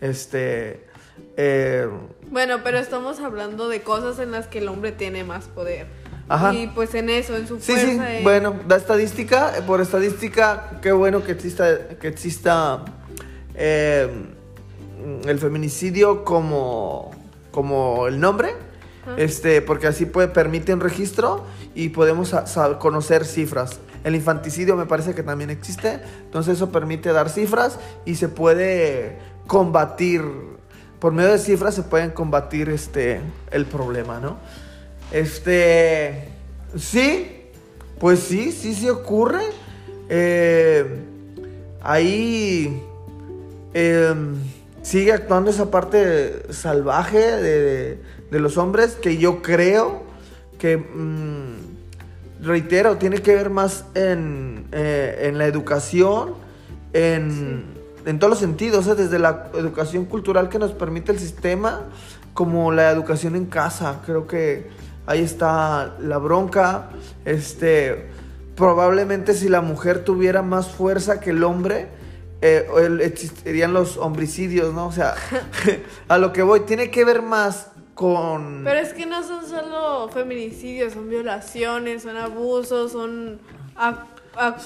Este. 0.00 0.93
Eh, 1.36 1.88
Bueno, 2.30 2.58
pero 2.64 2.78
estamos 2.78 3.20
hablando 3.20 3.68
de 3.68 3.82
cosas 3.82 4.18
en 4.18 4.30
las 4.30 4.46
que 4.46 4.58
el 4.58 4.68
hombre 4.68 4.92
tiene 4.92 5.24
más 5.24 5.46
poder. 5.46 5.86
Ajá. 6.28 6.54
Y 6.54 6.68
pues 6.68 6.94
en 6.94 7.10
eso, 7.10 7.36
en 7.36 7.46
su 7.46 7.58
Sí, 7.60 7.72
fuerza. 7.72 7.86
sí, 7.86 8.16
en- 8.16 8.24
bueno, 8.24 8.54
da 8.66 8.76
estadística, 8.76 9.56
eh, 9.58 9.62
por 9.62 9.80
estadística, 9.80 10.78
qué 10.80 10.90
bueno 10.92 11.22
que 11.22 11.32
exista, 11.32 11.88
que 12.00 12.08
exista 12.08 12.82
eh, 13.54 14.08
el 15.26 15.38
feminicidio 15.38 16.24
como, 16.24 17.10
como 17.50 18.06
el 18.06 18.18
nombre, 18.20 18.54
Ajá. 19.02 19.14
este, 19.18 19.60
porque 19.60 19.86
así 19.86 20.06
puede, 20.06 20.28
permite 20.28 20.72
un 20.72 20.80
registro 20.80 21.44
y 21.74 21.90
podemos 21.90 22.34
conocer 22.78 23.26
cifras. 23.26 23.80
El 24.02 24.14
infanticidio 24.14 24.76
me 24.76 24.86
parece 24.86 25.14
que 25.14 25.22
también 25.22 25.50
existe, 25.50 26.00
entonces 26.24 26.54
eso 26.56 26.70
permite 26.72 27.12
dar 27.12 27.28
cifras 27.28 27.78
y 28.06 28.14
se 28.16 28.28
puede 28.28 29.18
combatir, 29.46 30.22
por 31.04 31.12
medio 31.12 31.32
de 31.32 31.38
cifras 31.38 31.74
se 31.74 31.82
pueden 31.82 32.12
combatir 32.12 32.70
este, 32.70 33.20
el 33.50 33.66
problema, 33.66 34.20
¿no? 34.20 34.38
Este. 35.12 36.28
Sí, 36.78 37.42
pues 38.00 38.20
sí, 38.20 38.52
sí, 38.52 38.72
sí 38.72 38.88
ocurre. 38.88 39.42
Eh, 40.08 41.02
ahí 41.82 42.82
em, 43.74 44.36
sigue 44.80 45.12
actuando 45.12 45.50
esa 45.50 45.70
parte 45.70 46.50
salvaje 46.54 47.18
de, 47.18 47.98
de 48.30 48.40
los 48.40 48.56
hombres 48.56 48.92
que 48.92 49.18
yo 49.18 49.42
creo 49.42 50.04
que, 50.58 50.78
mm, 50.78 52.44
reitero, 52.46 52.96
tiene 52.96 53.18
que 53.18 53.34
ver 53.34 53.50
más 53.50 53.84
en, 53.94 54.68
eh, 54.72 55.26
en 55.28 55.36
la 55.36 55.44
educación, 55.44 56.32
en, 56.94 57.83
en 58.06 58.18
todos 58.18 58.30
los 58.30 58.38
sentidos, 58.38 58.86
¿eh? 58.86 58.94
desde 58.94 59.18
la 59.18 59.48
educación 59.54 60.04
cultural 60.04 60.48
que 60.48 60.58
nos 60.58 60.72
permite 60.72 61.12
el 61.12 61.18
sistema, 61.18 61.82
como 62.32 62.72
la 62.72 62.90
educación 62.90 63.36
en 63.36 63.46
casa. 63.46 64.00
Creo 64.04 64.26
que 64.26 64.68
ahí 65.06 65.22
está 65.22 65.94
la 66.00 66.18
bronca. 66.18 66.90
Este, 67.24 68.08
probablemente 68.56 69.34
si 69.34 69.48
la 69.48 69.60
mujer 69.60 70.04
tuviera 70.04 70.42
más 70.42 70.68
fuerza 70.70 71.20
que 71.20 71.30
el 71.30 71.42
hombre, 71.44 71.88
eh, 72.42 72.66
el- 72.78 73.00
existirían 73.00 73.72
los 73.72 73.96
homicidios, 73.96 74.74
¿no? 74.74 74.86
O 74.88 74.92
sea, 74.92 75.14
a 76.08 76.18
lo 76.18 76.32
que 76.32 76.42
voy, 76.42 76.60
tiene 76.60 76.90
que 76.90 77.04
ver 77.04 77.22
más 77.22 77.68
con... 77.94 78.62
Pero 78.64 78.80
es 78.80 78.92
que 78.92 79.06
no 79.06 79.22
son 79.22 79.46
solo 79.46 80.08
feminicidios, 80.12 80.92
son 80.94 81.08
violaciones, 81.08 82.02
son 82.02 82.16
abusos, 82.16 82.92
son. 82.92 83.38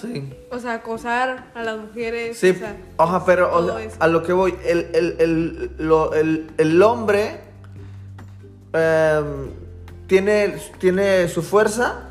Sí. 0.01 0.33
O 0.51 0.59
sea, 0.59 0.75
acosar 0.75 1.47
a 1.55 1.63
las 1.63 1.79
mujeres. 1.79 2.39
Sí, 2.39 2.51
o 2.51 2.55
sea, 2.55 2.77
ajá, 2.99 3.25
pero 3.25 3.55
o 3.55 3.67
sea, 3.67 3.89
a 4.01 4.09
lo 4.09 4.23
que 4.23 4.33
voy, 4.33 4.55
el, 4.65 4.89
el, 4.95 5.17
el, 5.19 5.71
lo- 5.79 6.15
el- 6.15 6.51
el 6.59 6.83
hombre 6.83 7.41
em, 8.73 9.51
tiene, 10.07 10.57
tiene 10.79 11.29
su 11.29 11.43
fuerza, 11.43 12.05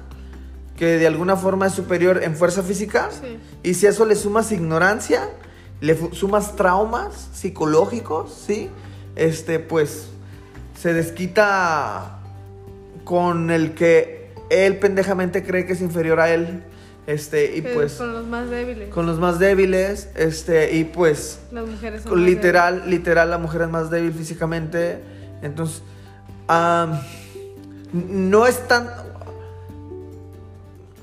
que 0.76 0.98
de 0.98 1.08
alguna 1.08 1.36
forma 1.36 1.68
es 1.68 1.74
superior 1.74 2.24
en 2.24 2.36
fuerza 2.36 2.62
física, 2.64 3.10
Sí. 3.12 3.40
y 3.64 3.74
si 3.74 3.88
a 3.88 3.90
eso 3.90 4.06
le 4.06 4.16
sumas 4.16 4.52
ignorancia, 4.52 5.30
le 5.82 5.96
sumas 6.14 6.56
traumas 6.56 7.30
psicológicos, 7.34 8.32
¿sí? 8.46 8.70
Este, 9.16 9.60
pues, 9.60 10.10
se 10.80 10.94
desquita 10.94 12.20
con 13.04 13.50
el 13.50 13.74
que 13.74 14.32
él 14.50 14.78
pendejamente 14.78 15.44
cree 15.44 15.66
que 15.66 15.74
es 15.74 15.82
inferior 15.82 16.20
a 16.20 16.30
él, 16.34 16.64
este, 17.08 17.56
y 17.58 17.62
pues 17.62 17.94
Con 17.94 18.14
los 18.14 18.28
más 18.28 18.50
débiles. 18.50 18.90
con 18.90 19.06
los 19.08 19.18
más 19.20 19.40
débiles, 19.40 20.10
este, 20.16 20.76
y 20.76 20.84
pues 20.84 21.40
Las 21.52 21.66
mujeres 21.68 22.04
son 22.04 22.12
más 22.12 22.22
literal, 22.22 22.84
literal, 22.90 23.30
la 23.32 23.38
mujer 23.40 23.62
es 23.64 23.70
más 23.70 23.90
débil 23.90 24.12
físicamente, 24.14 25.00
entonces, 25.42 25.82
am, 26.48 27.00
no 27.94 28.46
es 28.46 28.68
tan, 28.68 28.90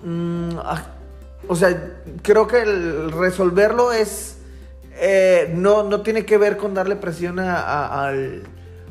mm, 0.04 0.58
ah, 0.58 0.82
o 1.48 1.56
sea, 1.56 1.92
creo 2.22 2.46
que 2.46 2.60
el 2.62 3.12
resolverlo 3.12 3.92
es, 3.92 4.36
eh, 4.96 5.52
no, 5.56 5.82
no 5.84 6.02
tiene 6.02 6.24
que 6.24 6.38
ver 6.38 6.56
con 6.56 6.74
darle 6.74 6.96
presión 6.96 7.38
a- 7.38 7.58
a- 7.60 8.06
al, 8.08 8.42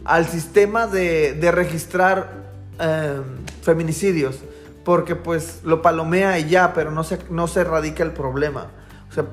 al 0.06 0.26
sistema 0.28 0.88
de, 0.88 1.34
de 1.34 1.52
registrar 1.52 2.43
em, 2.80 3.23
feminicidios, 3.62 4.39
porque 4.84 5.15
pues 5.15 5.62
lo 5.63 5.82
palomea 5.82 6.39
y 6.39 6.50
ya, 6.50 6.74
pero 6.74 6.91
no 6.91 7.04
se, 7.04 7.19
no 7.30 7.48
se 7.48 7.62
erradica 7.62 8.04
el 8.04 8.12
problema. 8.12 8.67
O 9.10 9.13
sea, 9.13 9.26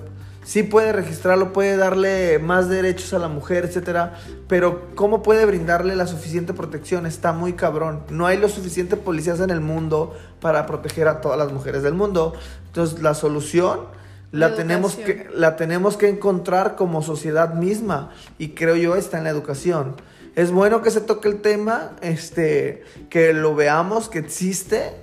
sí 0.44 0.62
puede 0.62 0.92
registrarlo, 0.92 1.52
puede 1.52 1.76
darle 1.76 2.38
más 2.38 2.68
derechos 2.68 3.12
a 3.14 3.18
la 3.18 3.28
mujer, 3.28 3.64
etcétera, 3.64 4.14
pero 4.48 4.88
¿cómo 4.94 5.22
puede 5.22 5.46
brindarle 5.46 5.96
la 5.96 6.06
suficiente 6.06 6.52
protección? 6.52 7.06
Está 7.06 7.32
muy 7.32 7.54
cabrón. 7.54 8.04
No 8.10 8.26
hay 8.26 8.38
los 8.38 8.52
suficientes 8.52 8.98
policías 8.98 9.40
en 9.40 9.50
el 9.50 9.60
mundo 9.60 10.16
para 10.40 10.66
proteger 10.66 11.08
a 11.08 11.20
todas 11.20 11.38
las 11.38 11.52
mujeres 11.52 11.82
del 11.82 11.94
mundo. 11.94 12.34
Entonces, 12.66 13.02
la 13.02 13.14
solución 13.14 14.00
la, 14.32 14.50
La 14.50 14.54
tenemos 14.54 14.94
que 14.94 15.28
la 15.34 15.56
tenemos 15.56 15.96
que 15.96 16.08
encontrar 16.08 16.76
como 16.76 17.02
sociedad 17.02 17.54
misma 17.54 18.10
y 18.38 18.50
creo 18.50 18.76
yo 18.76 18.94
está 18.94 19.18
en 19.18 19.24
la 19.24 19.30
educación. 19.30 19.96
Es 20.36 20.52
bueno 20.52 20.82
que 20.82 20.92
se 20.92 21.00
toque 21.00 21.28
el 21.28 21.40
tema, 21.40 21.96
este, 22.00 22.84
que 23.10 23.32
lo 23.32 23.56
veamos, 23.56 24.08
que 24.08 24.20
existe 24.20 24.94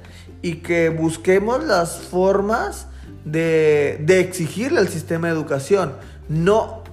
y 0.41 0.56
que 0.58 0.89
busquemos 0.89 1.63
las 1.63 1.97
formas 1.97 2.88
de, 3.26 3.97
de 4.02 4.19
exigirle 4.19 4.80
al 4.80 4.88
sistema 4.88 5.28
de 5.28 5.34
educación. 5.34 5.93
No, 6.30 6.84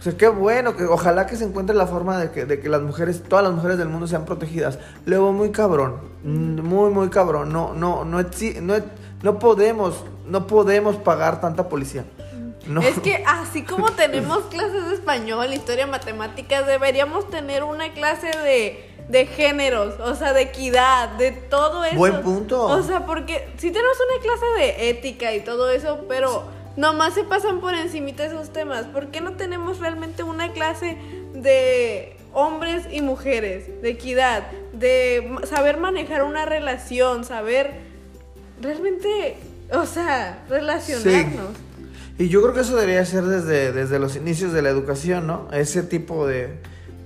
o 0.00 0.02
sea, 0.02 0.16
qué 0.16 0.28
bueno, 0.28 0.74
que 0.74 0.84
ojalá 0.84 1.26
que 1.26 1.36
se 1.36 1.44
encuentre 1.44 1.76
la 1.76 1.86
forma 1.86 2.18
de 2.18 2.30
que, 2.30 2.46
de 2.46 2.58
que 2.58 2.70
las 2.70 2.80
mujeres, 2.80 3.22
todas 3.22 3.44
las 3.44 3.52
mujeres 3.52 3.76
del 3.76 3.90
mundo 3.90 4.06
sean 4.06 4.24
protegidas. 4.24 4.78
Luego, 5.04 5.30
muy 5.34 5.50
cabrón, 5.50 5.96
mm, 6.24 6.62
muy, 6.62 6.90
muy 6.90 7.10
cabrón. 7.10 7.52
No, 7.52 7.74
no, 7.74 8.06
no, 8.06 8.22
no, 8.22 8.74
no 9.22 9.38
podemos, 9.38 10.02
no 10.26 10.46
podemos 10.46 10.96
pagar 10.96 11.42
tanta 11.42 11.68
policía. 11.68 12.06
No. 12.66 12.80
Es 12.80 12.98
que 13.00 13.22
así 13.26 13.62
como 13.62 13.90
tenemos 13.96 14.44
clases 14.44 14.88
de 14.88 14.94
español, 14.94 15.52
historia, 15.52 15.86
matemáticas, 15.86 16.66
deberíamos 16.66 17.28
tener 17.28 17.62
una 17.62 17.92
clase 17.92 18.28
de, 18.42 18.89
de 19.10 19.26
géneros, 19.26 19.98
o 19.98 20.14
sea, 20.14 20.32
de 20.32 20.42
equidad, 20.42 21.10
de 21.10 21.32
todo 21.32 21.84
eso. 21.84 21.96
Buen 21.96 22.22
punto. 22.22 22.62
O 22.62 22.82
sea, 22.82 23.06
porque 23.06 23.48
sí 23.58 23.70
tenemos 23.72 23.96
una 24.08 24.22
clase 24.22 24.46
de 24.56 24.90
ética 24.90 25.34
y 25.34 25.40
todo 25.40 25.68
eso, 25.70 26.04
pero 26.08 26.44
nomás 26.76 27.14
se 27.14 27.24
pasan 27.24 27.60
por 27.60 27.74
encimita 27.74 28.24
esos 28.24 28.52
temas. 28.52 28.86
¿Por 28.86 29.08
qué 29.08 29.20
no 29.20 29.32
tenemos 29.32 29.80
realmente 29.80 30.22
una 30.22 30.52
clase 30.52 30.96
de 31.34 32.16
hombres 32.32 32.84
y 32.92 33.02
mujeres, 33.02 33.82
de 33.82 33.90
equidad, 33.90 34.44
de 34.72 35.36
saber 35.44 35.78
manejar 35.78 36.22
una 36.22 36.46
relación, 36.46 37.24
saber 37.24 37.72
realmente, 38.60 39.36
o 39.72 39.86
sea, 39.86 40.44
relacionarnos? 40.48 41.56
Y 42.16 42.28
yo 42.28 42.42
creo 42.42 42.54
que 42.54 42.60
eso 42.60 42.76
debería 42.76 43.04
ser 43.04 43.24
desde, 43.24 43.72
desde 43.72 43.98
los 43.98 44.14
inicios 44.14 44.52
de 44.52 44.62
la 44.62 44.68
educación, 44.68 45.26
¿no? 45.26 45.48
Ese 45.52 45.82
tipo 45.82 46.28
de, 46.28 46.60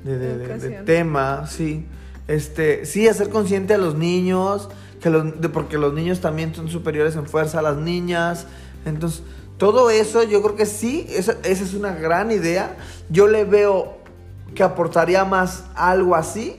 de, 0.05 0.19
de- 0.19 0.39
de- 0.39 0.59
de 0.59 0.71
tema, 0.85 1.47
sí. 1.49 1.87
Este, 2.29 2.87
sí, 2.87 3.09
hacer 3.09 3.29
consciente 3.31 3.75
a 3.75 3.79
los 3.79 3.97
niños, 3.97 4.69
que 5.01 5.11
los, 5.11 5.41
de, 5.41 5.49
porque 5.49 5.77
los 5.79 5.93
niños 5.93 6.21
también 6.21 6.55
son 6.55 6.69
superiores 6.69 7.17
en 7.17 7.27
fuerza 7.27 7.59
a 7.59 7.63
las 7.63 7.77
niñas. 7.77 8.47
Entonces, 8.87 9.23
todo 9.59 9.91
eso 9.91 10.23
yo 10.23 10.43
creo 10.43 10.57
que 10.57 10.67
sí, 10.67 11.07
esa, 11.11 11.33
esa 11.43 11.65
es 11.65 11.75
una 11.75 11.95
gran 11.95 12.31
idea. 12.31 12.77
Yo 13.11 13.27
le 13.29 13.45
veo 13.45 13.99
que 14.55 14.63
aportaría 14.63 15.25
más 15.25 15.65
algo 15.75 16.15
así 16.15 16.57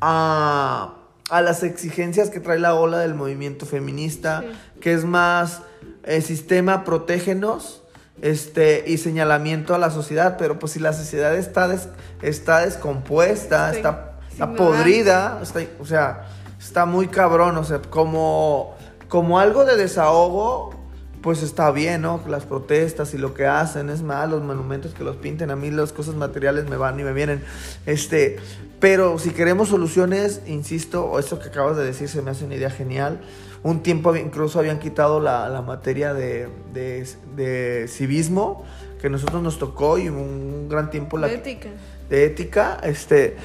a, 0.00 0.94
a 1.30 1.42
las 1.42 1.62
exigencias 1.62 2.30
que 2.30 2.40
trae 2.40 2.58
la 2.58 2.74
ola 2.74 2.98
del 2.98 3.14
movimiento 3.14 3.66
feminista, 3.66 4.42
Sí. 4.42 4.80
que 4.80 4.92
es 4.92 5.04
más 5.04 5.62
eh, 6.04 6.20
sistema 6.20 6.84
protégenos 6.84 7.82
este, 8.22 8.84
y 8.86 8.98
señalamiento 8.98 9.74
a 9.74 9.78
la 9.78 9.90
sociedad, 9.90 10.36
pero 10.38 10.58
pues 10.58 10.72
si 10.72 10.78
la 10.80 10.92
sociedad 10.92 11.34
está, 11.34 11.68
des- 11.68 11.88
está 12.22 12.60
descompuesta, 12.60 13.70
está, 13.74 14.12
podrida, 14.56 15.38
está- 15.42 15.60
o 15.80 15.84
sea, 15.86 16.26
está 16.58 16.84
muy 16.86 17.08
cabrón, 17.08 17.56
o 17.56 17.64
sea, 17.64 17.80
como, 17.82 18.74
como 19.08 19.38
algo 19.38 19.64
de 19.64 19.76
desahogo, 19.76 20.74
pues 21.22 21.42
está 21.42 21.70
bien, 21.70 22.02
¿no? 22.02 22.20
Las 22.28 22.44
protestas 22.44 23.14
y 23.14 23.18
lo 23.18 23.34
que 23.34 23.46
hacen, 23.46 23.90
es 23.90 24.02
más, 24.02 24.28
los 24.30 24.42
monumentos 24.42 24.94
que 24.94 25.04
los 25.04 25.16
pinten, 25.16 25.50
a 25.50 25.56
mí 25.56 25.70
las 25.70 25.92
cosas 25.92 26.14
materiales 26.14 26.68
me 26.68 26.76
van 26.76 26.98
y 27.00 27.02
me 27.02 27.12
vienen, 27.12 27.42
este, 27.86 28.36
pero 28.80 29.18
si 29.18 29.30
queremos 29.30 29.68
soluciones, 29.68 30.42
insisto, 30.46 31.04
o 31.04 31.18
eso 31.18 31.38
que 31.38 31.48
acabas 31.48 31.76
de 31.76 31.84
decir 31.84 32.08
se 32.08 32.22
me 32.22 32.30
hace 32.30 32.44
una 32.44 32.54
idea 32.54 32.70
genial. 32.70 33.20
Un 33.64 33.82
tiempo 33.82 34.14
incluso 34.14 34.60
habían 34.60 34.78
quitado 34.78 35.18
la, 35.18 35.48
la 35.48 35.62
materia 35.62 36.14
de, 36.14 36.48
de, 36.72 37.04
de 37.34 37.88
civismo, 37.88 38.64
que 39.00 39.08
a 39.08 39.10
nosotros 39.10 39.42
nos 39.42 39.58
tocó 39.58 39.98
y 39.98 40.08
un 40.08 40.68
gran 40.68 40.90
tiempo 40.90 41.18
la, 41.18 41.26
De 41.26 41.34
ética. 41.34 41.68
de 42.08 42.24
ética, 42.24 42.78
este, 42.84 43.36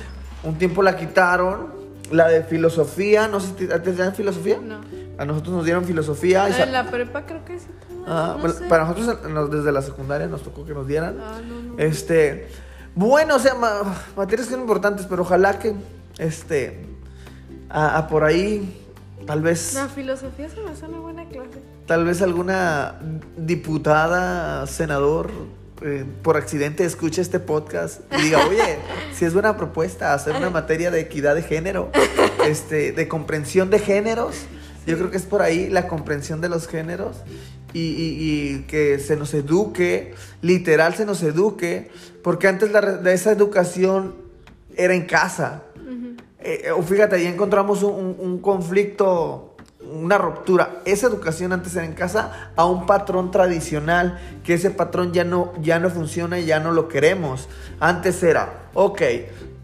un 0.43 0.59
tiempo 0.59 0.83
la 0.83 0.95
quitaron, 0.97 1.73
la 2.11 2.27
de 2.27 2.43
filosofía, 2.43 3.27
no 3.27 3.39
sé 3.39 3.47
si 3.47 3.53
te, 3.67 3.79
¿te 3.79 3.93
dan 3.93 4.13
filosofía, 4.13 4.59
No. 4.63 4.81
A 5.17 5.25
nosotros 5.25 5.55
nos 5.55 5.65
dieron 5.65 5.85
filosofía, 5.85 6.49
y 6.49 6.61
En 6.61 6.71
la 6.71 6.89
prepa 6.89 7.25
creo 7.25 7.43
que 7.45 7.59
sí. 7.59 7.67
Ah, 8.07 8.33
no 8.35 8.41
bueno, 8.41 8.55
sé. 8.59 8.65
para 8.65 8.85
nosotros 8.85 9.49
desde 9.51 9.71
la 9.71 9.81
secundaria 9.81 10.27
nos 10.27 10.43
tocó 10.43 10.65
que 10.65 10.73
nos 10.73 10.87
dieran, 10.87 11.17
Ah, 11.21 11.39
no, 11.47 11.61
no. 11.73 11.79
este, 11.79 12.47
bueno, 12.95 13.35
o 13.35 13.39
sea, 13.39 13.55
ma- 13.55 13.95
materias 14.17 14.47
que 14.47 14.53
son 14.53 14.61
importantes, 14.61 15.05
pero 15.09 15.21
ojalá 15.21 15.57
que, 15.59 15.73
este, 16.17 16.85
a, 17.69 17.97
a 17.97 18.07
por 18.07 18.23
ahí, 18.23 18.85
tal 19.25 19.41
vez, 19.41 19.73
La 19.73 19.87
filosofía 19.87 20.49
se 20.49 20.59
me 20.61 20.71
hace 20.71 20.85
una 20.85 20.99
buena 20.99 21.25
clase. 21.29 21.61
tal 21.85 22.03
vez 22.05 22.21
alguna 22.21 22.95
diputada, 23.37 24.67
senador, 24.67 25.31
eh, 25.81 26.05
por 26.21 26.37
accidente 26.37 26.85
escuche 26.85 27.21
este 27.21 27.39
podcast 27.39 28.01
y 28.17 28.21
diga, 28.23 28.45
oye, 28.49 28.77
si 29.13 29.25
es 29.25 29.33
buena 29.33 29.55
propuesta 29.57 30.13
hacer 30.13 30.35
una 30.35 30.49
materia 30.49 30.91
de 30.91 30.99
equidad 31.01 31.35
de 31.35 31.41
género, 31.43 31.89
este, 32.47 32.91
de 32.91 33.07
comprensión 33.07 33.69
de 33.69 33.79
géneros. 33.79 34.35
Yo 34.85 34.97
creo 34.97 35.09
que 35.11 35.17
es 35.17 35.23
por 35.23 35.41
ahí 35.41 35.69
la 35.69 35.87
comprensión 35.87 36.41
de 36.41 36.49
los 36.49 36.67
géneros 36.67 37.17
y, 37.73 37.79
y- 37.79 38.53
y 38.55 38.59
que 38.67 38.99
se 38.99 39.15
nos 39.15 39.33
eduque, 39.33 40.13
literal 40.41 40.93
se 40.95 41.05
nos 41.05 41.23
eduque, 41.23 41.89
porque 42.21 42.47
antes 42.47 42.71
la 42.71 42.81
de 42.81 43.13
esa 43.13 43.31
educación 43.31 44.15
era 44.75 44.93
en 44.93 45.05
casa. 45.05 45.63
Eh, 46.39 46.71
o 46.75 46.81
fíjate, 46.83 47.15
ahí 47.15 47.25
encontramos 47.25 47.83
un, 47.83 47.93
un- 47.93 48.15
un 48.19 48.39
conflicto, 48.39 49.55
una 49.89 50.17
ruptura. 50.17 50.81
Esa 50.85 51.07
educación 51.07 51.53
antes 51.53 51.73
era 51.75 51.85
en 51.85 51.93
casa 51.93 52.51
a 52.57 52.65
un 52.65 52.85
patrón 52.85 53.31
tradicional, 53.31 54.19
que 54.43 54.55
ese 54.55 54.69
patrón 54.69 55.13
ya 55.13 55.23
no, 55.23 55.53
ya 55.61 55.79
no 55.79 55.89
funciona 55.89 56.39
y 56.39 56.45
ya 56.45 56.59
no 56.59 56.71
lo 56.71 56.87
queremos. 56.89 57.47
Antes 57.79 58.21
era, 58.23 58.63
ok, 58.73 59.01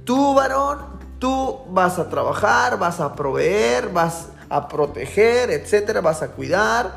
tú 0.05 0.33
varón, 0.35 0.79
tú 1.19 1.59
vas 1.69 1.99
a 1.99 2.09
trabajar, 2.09 2.79
vas 2.79 2.99
a 3.01 3.13
proveer, 3.15 3.89
vas 3.89 4.29
a 4.49 4.67
proteger, 4.67 5.51
etcétera, 5.51 6.01
vas 6.01 6.21
a 6.21 6.29
cuidar. 6.29 6.95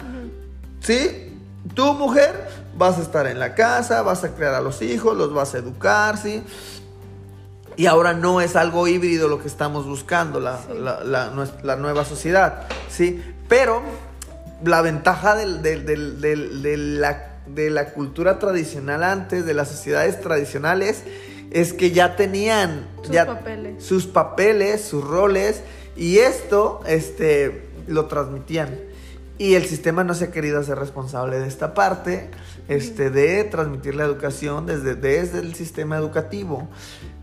¿Sí? 0.80 1.28
Tu 1.74 1.92
mujer 1.94 2.48
vas 2.76 2.98
a 2.98 3.02
estar 3.02 3.26
en 3.26 3.38
la 3.38 3.54
casa, 3.54 4.02
vas 4.02 4.24
a 4.24 4.34
criar 4.34 4.54
a 4.54 4.60
los 4.60 4.82
hijos, 4.82 5.16
los 5.16 5.32
vas 5.32 5.54
a 5.54 5.58
educar, 5.58 6.16
¿sí? 6.18 6.42
Y 7.76 7.86
ahora 7.86 8.12
no 8.12 8.40
es 8.40 8.56
algo 8.56 8.86
híbrido 8.88 9.28
lo 9.28 9.38
que 9.40 9.48
estamos 9.48 9.86
buscando, 9.86 10.40
la, 10.40 10.58
Sí. 10.58 10.64
la- 10.78 11.02
la- 11.04 11.30
nues- 11.32 11.62
la 11.62 11.76
nueva 11.76 12.04
sociedad, 12.04 12.64
¿sí? 12.90 13.22
Pero 13.48 13.82
la 14.64 14.82
ventaja 14.82 15.34
del- 15.36 15.62
del- 15.62 15.86
del- 15.86 16.20
del- 16.20 16.62
de, 16.62 16.76
la, 16.76 17.30
de 17.46 17.70
la 17.70 17.90
cultura 17.90 18.38
tradicional 18.38 19.02
antes, 19.04 19.46
de 19.46 19.54
las 19.54 19.68
sociedades 19.68 20.20
tradicionales, 20.20 21.02
es 21.50 21.72
que 21.72 21.90
ya 21.92 22.16
tenían 22.16 22.86
Sus 23.02 23.10
ya 23.10 23.26
papeles. 23.26 23.84
sus 23.84 24.06
papeles, 24.06 24.82
sus 24.84 25.04
roles, 25.04 25.62
y 25.96 26.18
esto 26.18 26.80
este, 26.86 27.66
lo 27.86 28.06
transmitían. 28.06 28.70
Y 29.38 29.54
el 29.54 29.64
sistema 29.64 30.04
no 30.04 30.14
se 30.14 30.26
ha 30.26 30.30
querido 30.30 30.60
hacer 30.60 30.78
responsable 30.78 31.38
de 31.40 31.48
esta 31.48 31.74
parte, 31.74 32.30
este, 32.68 33.10
de 33.10 33.42
transmitir 33.44 33.94
la 33.96 34.04
educación 34.04 34.66
desde, 34.66 34.94
desde 34.94 35.40
el 35.40 35.54
sistema 35.54 35.96
educativo. 35.96 36.68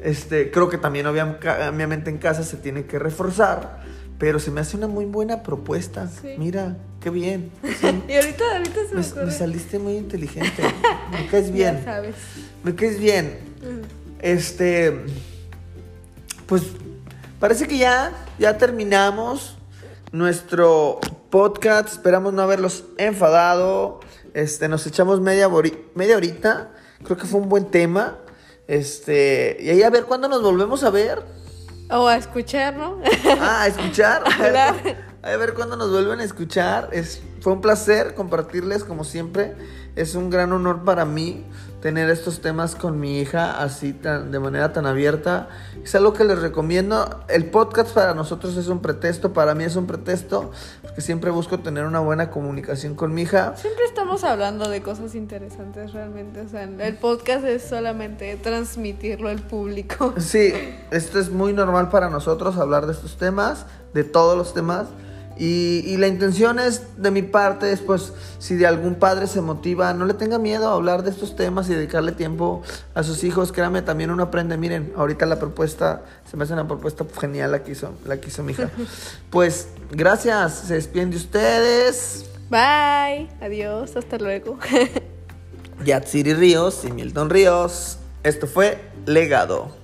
Este, 0.02 0.52
creo 0.52 0.70
que 0.70 0.78
también 0.78 1.06
obvia- 1.06 1.38
obviamente 1.72 2.10
en 2.10 2.18
casa 2.18 2.44
se 2.44 2.58
tiene 2.58 2.86
que 2.86 3.00
reforzar, 3.00 3.84
pero 4.18 4.40
se 4.40 4.52
me 4.52 4.60
hace 4.60 4.76
una 4.76 4.88
muy 4.88 5.06
buena 5.06 5.44
propuesta. 5.44 6.08
Sí. 6.10 6.36
Mira, 6.38 6.76
qué 7.00 7.10
bien. 7.10 7.52
Sí. 7.80 7.88
Y 8.10 8.14
ahorita, 8.16 8.44
ahorita 8.58 8.80
se 8.90 8.96
me, 9.20 9.26
Me, 9.26 9.32
saliste 9.32 9.80
muy 9.80 9.96
inteligente. 9.96 10.62
Me 11.12 11.26
caes 11.28 11.54
bien. 11.54 11.78
Ya 11.78 11.84
sabes. 11.86 12.16
Me 12.66 12.76
caes 12.76 13.00
bien. 13.00 13.38
Este, 14.20 15.06
pues 16.48 16.64
parece 17.40 17.68
que 17.68 17.78
ya, 17.78 18.12
ya 18.40 18.58
terminamos 18.58 19.58
nuestro 20.12 21.00
podcast. 21.30 21.90
Esperamos 21.90 22.34
no 22.34 22.42
haberlos 22.42 22.86
enfadado. 22.98 24.00
Este, 24.34 24.68
nos 24.70 24.88
echamos 24.88 25.20
media, 25.20 25.50
media 25.94 26.16
horita. 26.16 26.72
Creo 27.04 27.18
que 27.18 27.26
fue 27.26 27.42
un 27.42 27.50
buen 27.50 27.66
tema. 27.66 28.18
Este, 28.68 29.58
y 29.60 29.70
ahí 29.70 29.84
a 29.84 29.90
ver 29.90 30.06
cuándo 30.06 30.30
nos 30.30 30.42
volvemos 30.42 30.84
a 30.84 30.90
ver. 30.90 31.22
O 31.92 32.08
a 32.08 32.16
escuchar, 32.16 32.76
¿no? 32.76 33.02
Ah, 33.40 33.64
a 33.64 33.68
escuchar. 33.68 34.24
Hablar. 34.40 34.76
A 35.22 35.36
ver 35.36 35.54
cuándo 35.54 35.76
nos 35.76 35.92
vuelven 35.92 36.22
a 36.22 36.24
escuchar. 36.24 36.90
Es, 36.94 37.22
fue 37.42 37.54
un 37.54 37.62
placer 37.62 38.16
compartirles 38.16 38.84
como 38.84 39.04
siempre. 39.04 39.56
Es 39.96 40.16
un 40.16 40.30
gran 40.30 40.52
honor 40.54 40.84
para 40.84 41.06
mí 41.06 41.46
tener 41.82 42.10
estos 42.10 42.42
temas 42.42 42.76
con 42.76 43.00
mi 43.00 43.20
hija 43.20 43.62
así 43.62 43.94
tan, 43.94 44.32
de 44.32 44.40
manera 44.40 44.74
tan 44.74 44.86
abierta. 44.86 45.48
Es 45.84 45.96
algo 45.96 46.14
que 46.14 46.24
les 46.24 46.40
recomiendo. 46.40 47.24
El 47.28 47.46
podcast 47.46 47.94
para 47.94 48.14
nosotros 48.14 48.58
es 48.58 48.68
un 48.68 48.82
pretexto, 48.82 49.34
para 49.34 49.56
mí 49.56 49.64
es 49.64 49.76
un 49.76 49.88
pretexto, 49.88 50.52
porque 50.82 51.02
siempre 51.02 51.32
busco 51.32 51.60
tener 51.60 51.86
una 51.86 52.00
buena 52.00 52.30
comunicación 52.30 52.96
con 52.96 53.14
mi 53.14 53.24
hija. 53.24 53.56
Siempre 53.56 53.86
estamos 53.86 54.24
hablando 54.24 54.70
de 54.70 54.82
cosas 54.82 55.16
interesantes 55.16 55.94
realmente. 55.94 56.42
O 56.42 56.50
sea, 56.50 56.64
el 56.64 56.98
podcast 56.98 57.46
es 57.46 57.64
solamente 57.64 58.36
transmitirlo 58.38 59.30
al 59.30 59.42
público. 59.42 60.14
Sí, 60.18 60.54
esto 60.92 61.20
es 61.20 61.30
muy 61.30 61.54
normal 61.54 61.90
para 61.90 62.10
nosotros 62.10 62.58
hablar 62.58 62.86
de 62.86 62.94
estos 62.94 63.18
temas, 63.18 63.66
de 63.94 64.04
todos 64.04 64.38
los 64.38 64.54
temas. 64.54 64.88
Y, 65.40 65.84
y, 65.86 65.96
la 65.96 66.08
intención 66.08 66.60
es, 66.60 66.82
de 66.98 67.12
mi 67.12 67.22
parte, 67.22 67.72
es 67.72 67.80
pues, 67.80 68.12
si 68.40 68.56
de 68.56 68.68
algún 68.68 68.96
padre 68.96 69.26
se 69.26 69.40
motiva, 69.40 69.94
no 69.94 70.06
le 70.06 70.14
tenga 70.14 70.38
miedo 70.38 70.68
a 70.68 70.74
hablar 70.74 71.04
de 71.04 71.12
estos 71.12 71.38
temas 71.38 71.70
y 71.70 71.76
dedicarle 71.76 72.12
tiempo 72.12 72.62
a 72.94 73.04
sus 73.04 73.24
hijos. 73.24 73.54
Créame, 73.54 73.82
también 73.82 74.12
uno 74.12 74.24
aprende. 74.24 74.58
Miren, 74.58 74.92
ahorita 74.98 75.26
la 75.26 75.40
propuesta, 75.40 76.04
se 76.30 76.36
me 76.36 76.44
hace 76.44 76.52
una 76.52 76.68
propuesta 76.68 77.06
genial 77.20 77.54
la 77.54 77.64
que 77.64 77.72
hizo, 77.72 77.94
la 78.06 78.20
que 78.20 78.28
hizo 78.28 78.44
mi 78.44 78.52
hija. 78.52 78.70
Pues, 79.30 79.70
gracias, 79.92 80.64
se 80.68 80.74
despiden 80.74 81.12
de 81.12 81.18
ustedes. 81.18 82.26
Bye, 82.50 83.30
adiós, 83.42 83.96
hasta 83.96 84.18
luego. 84.18 84.58
Yatsiri 85.86 86.34
Ríos 86.34 86.84
y 86.84 86.92
Milton 86.92 87.30
Ríos. 87.30 88.00
Esto 88.24 88.48
fue 88.48 88.82
Legado. 89.06 89.79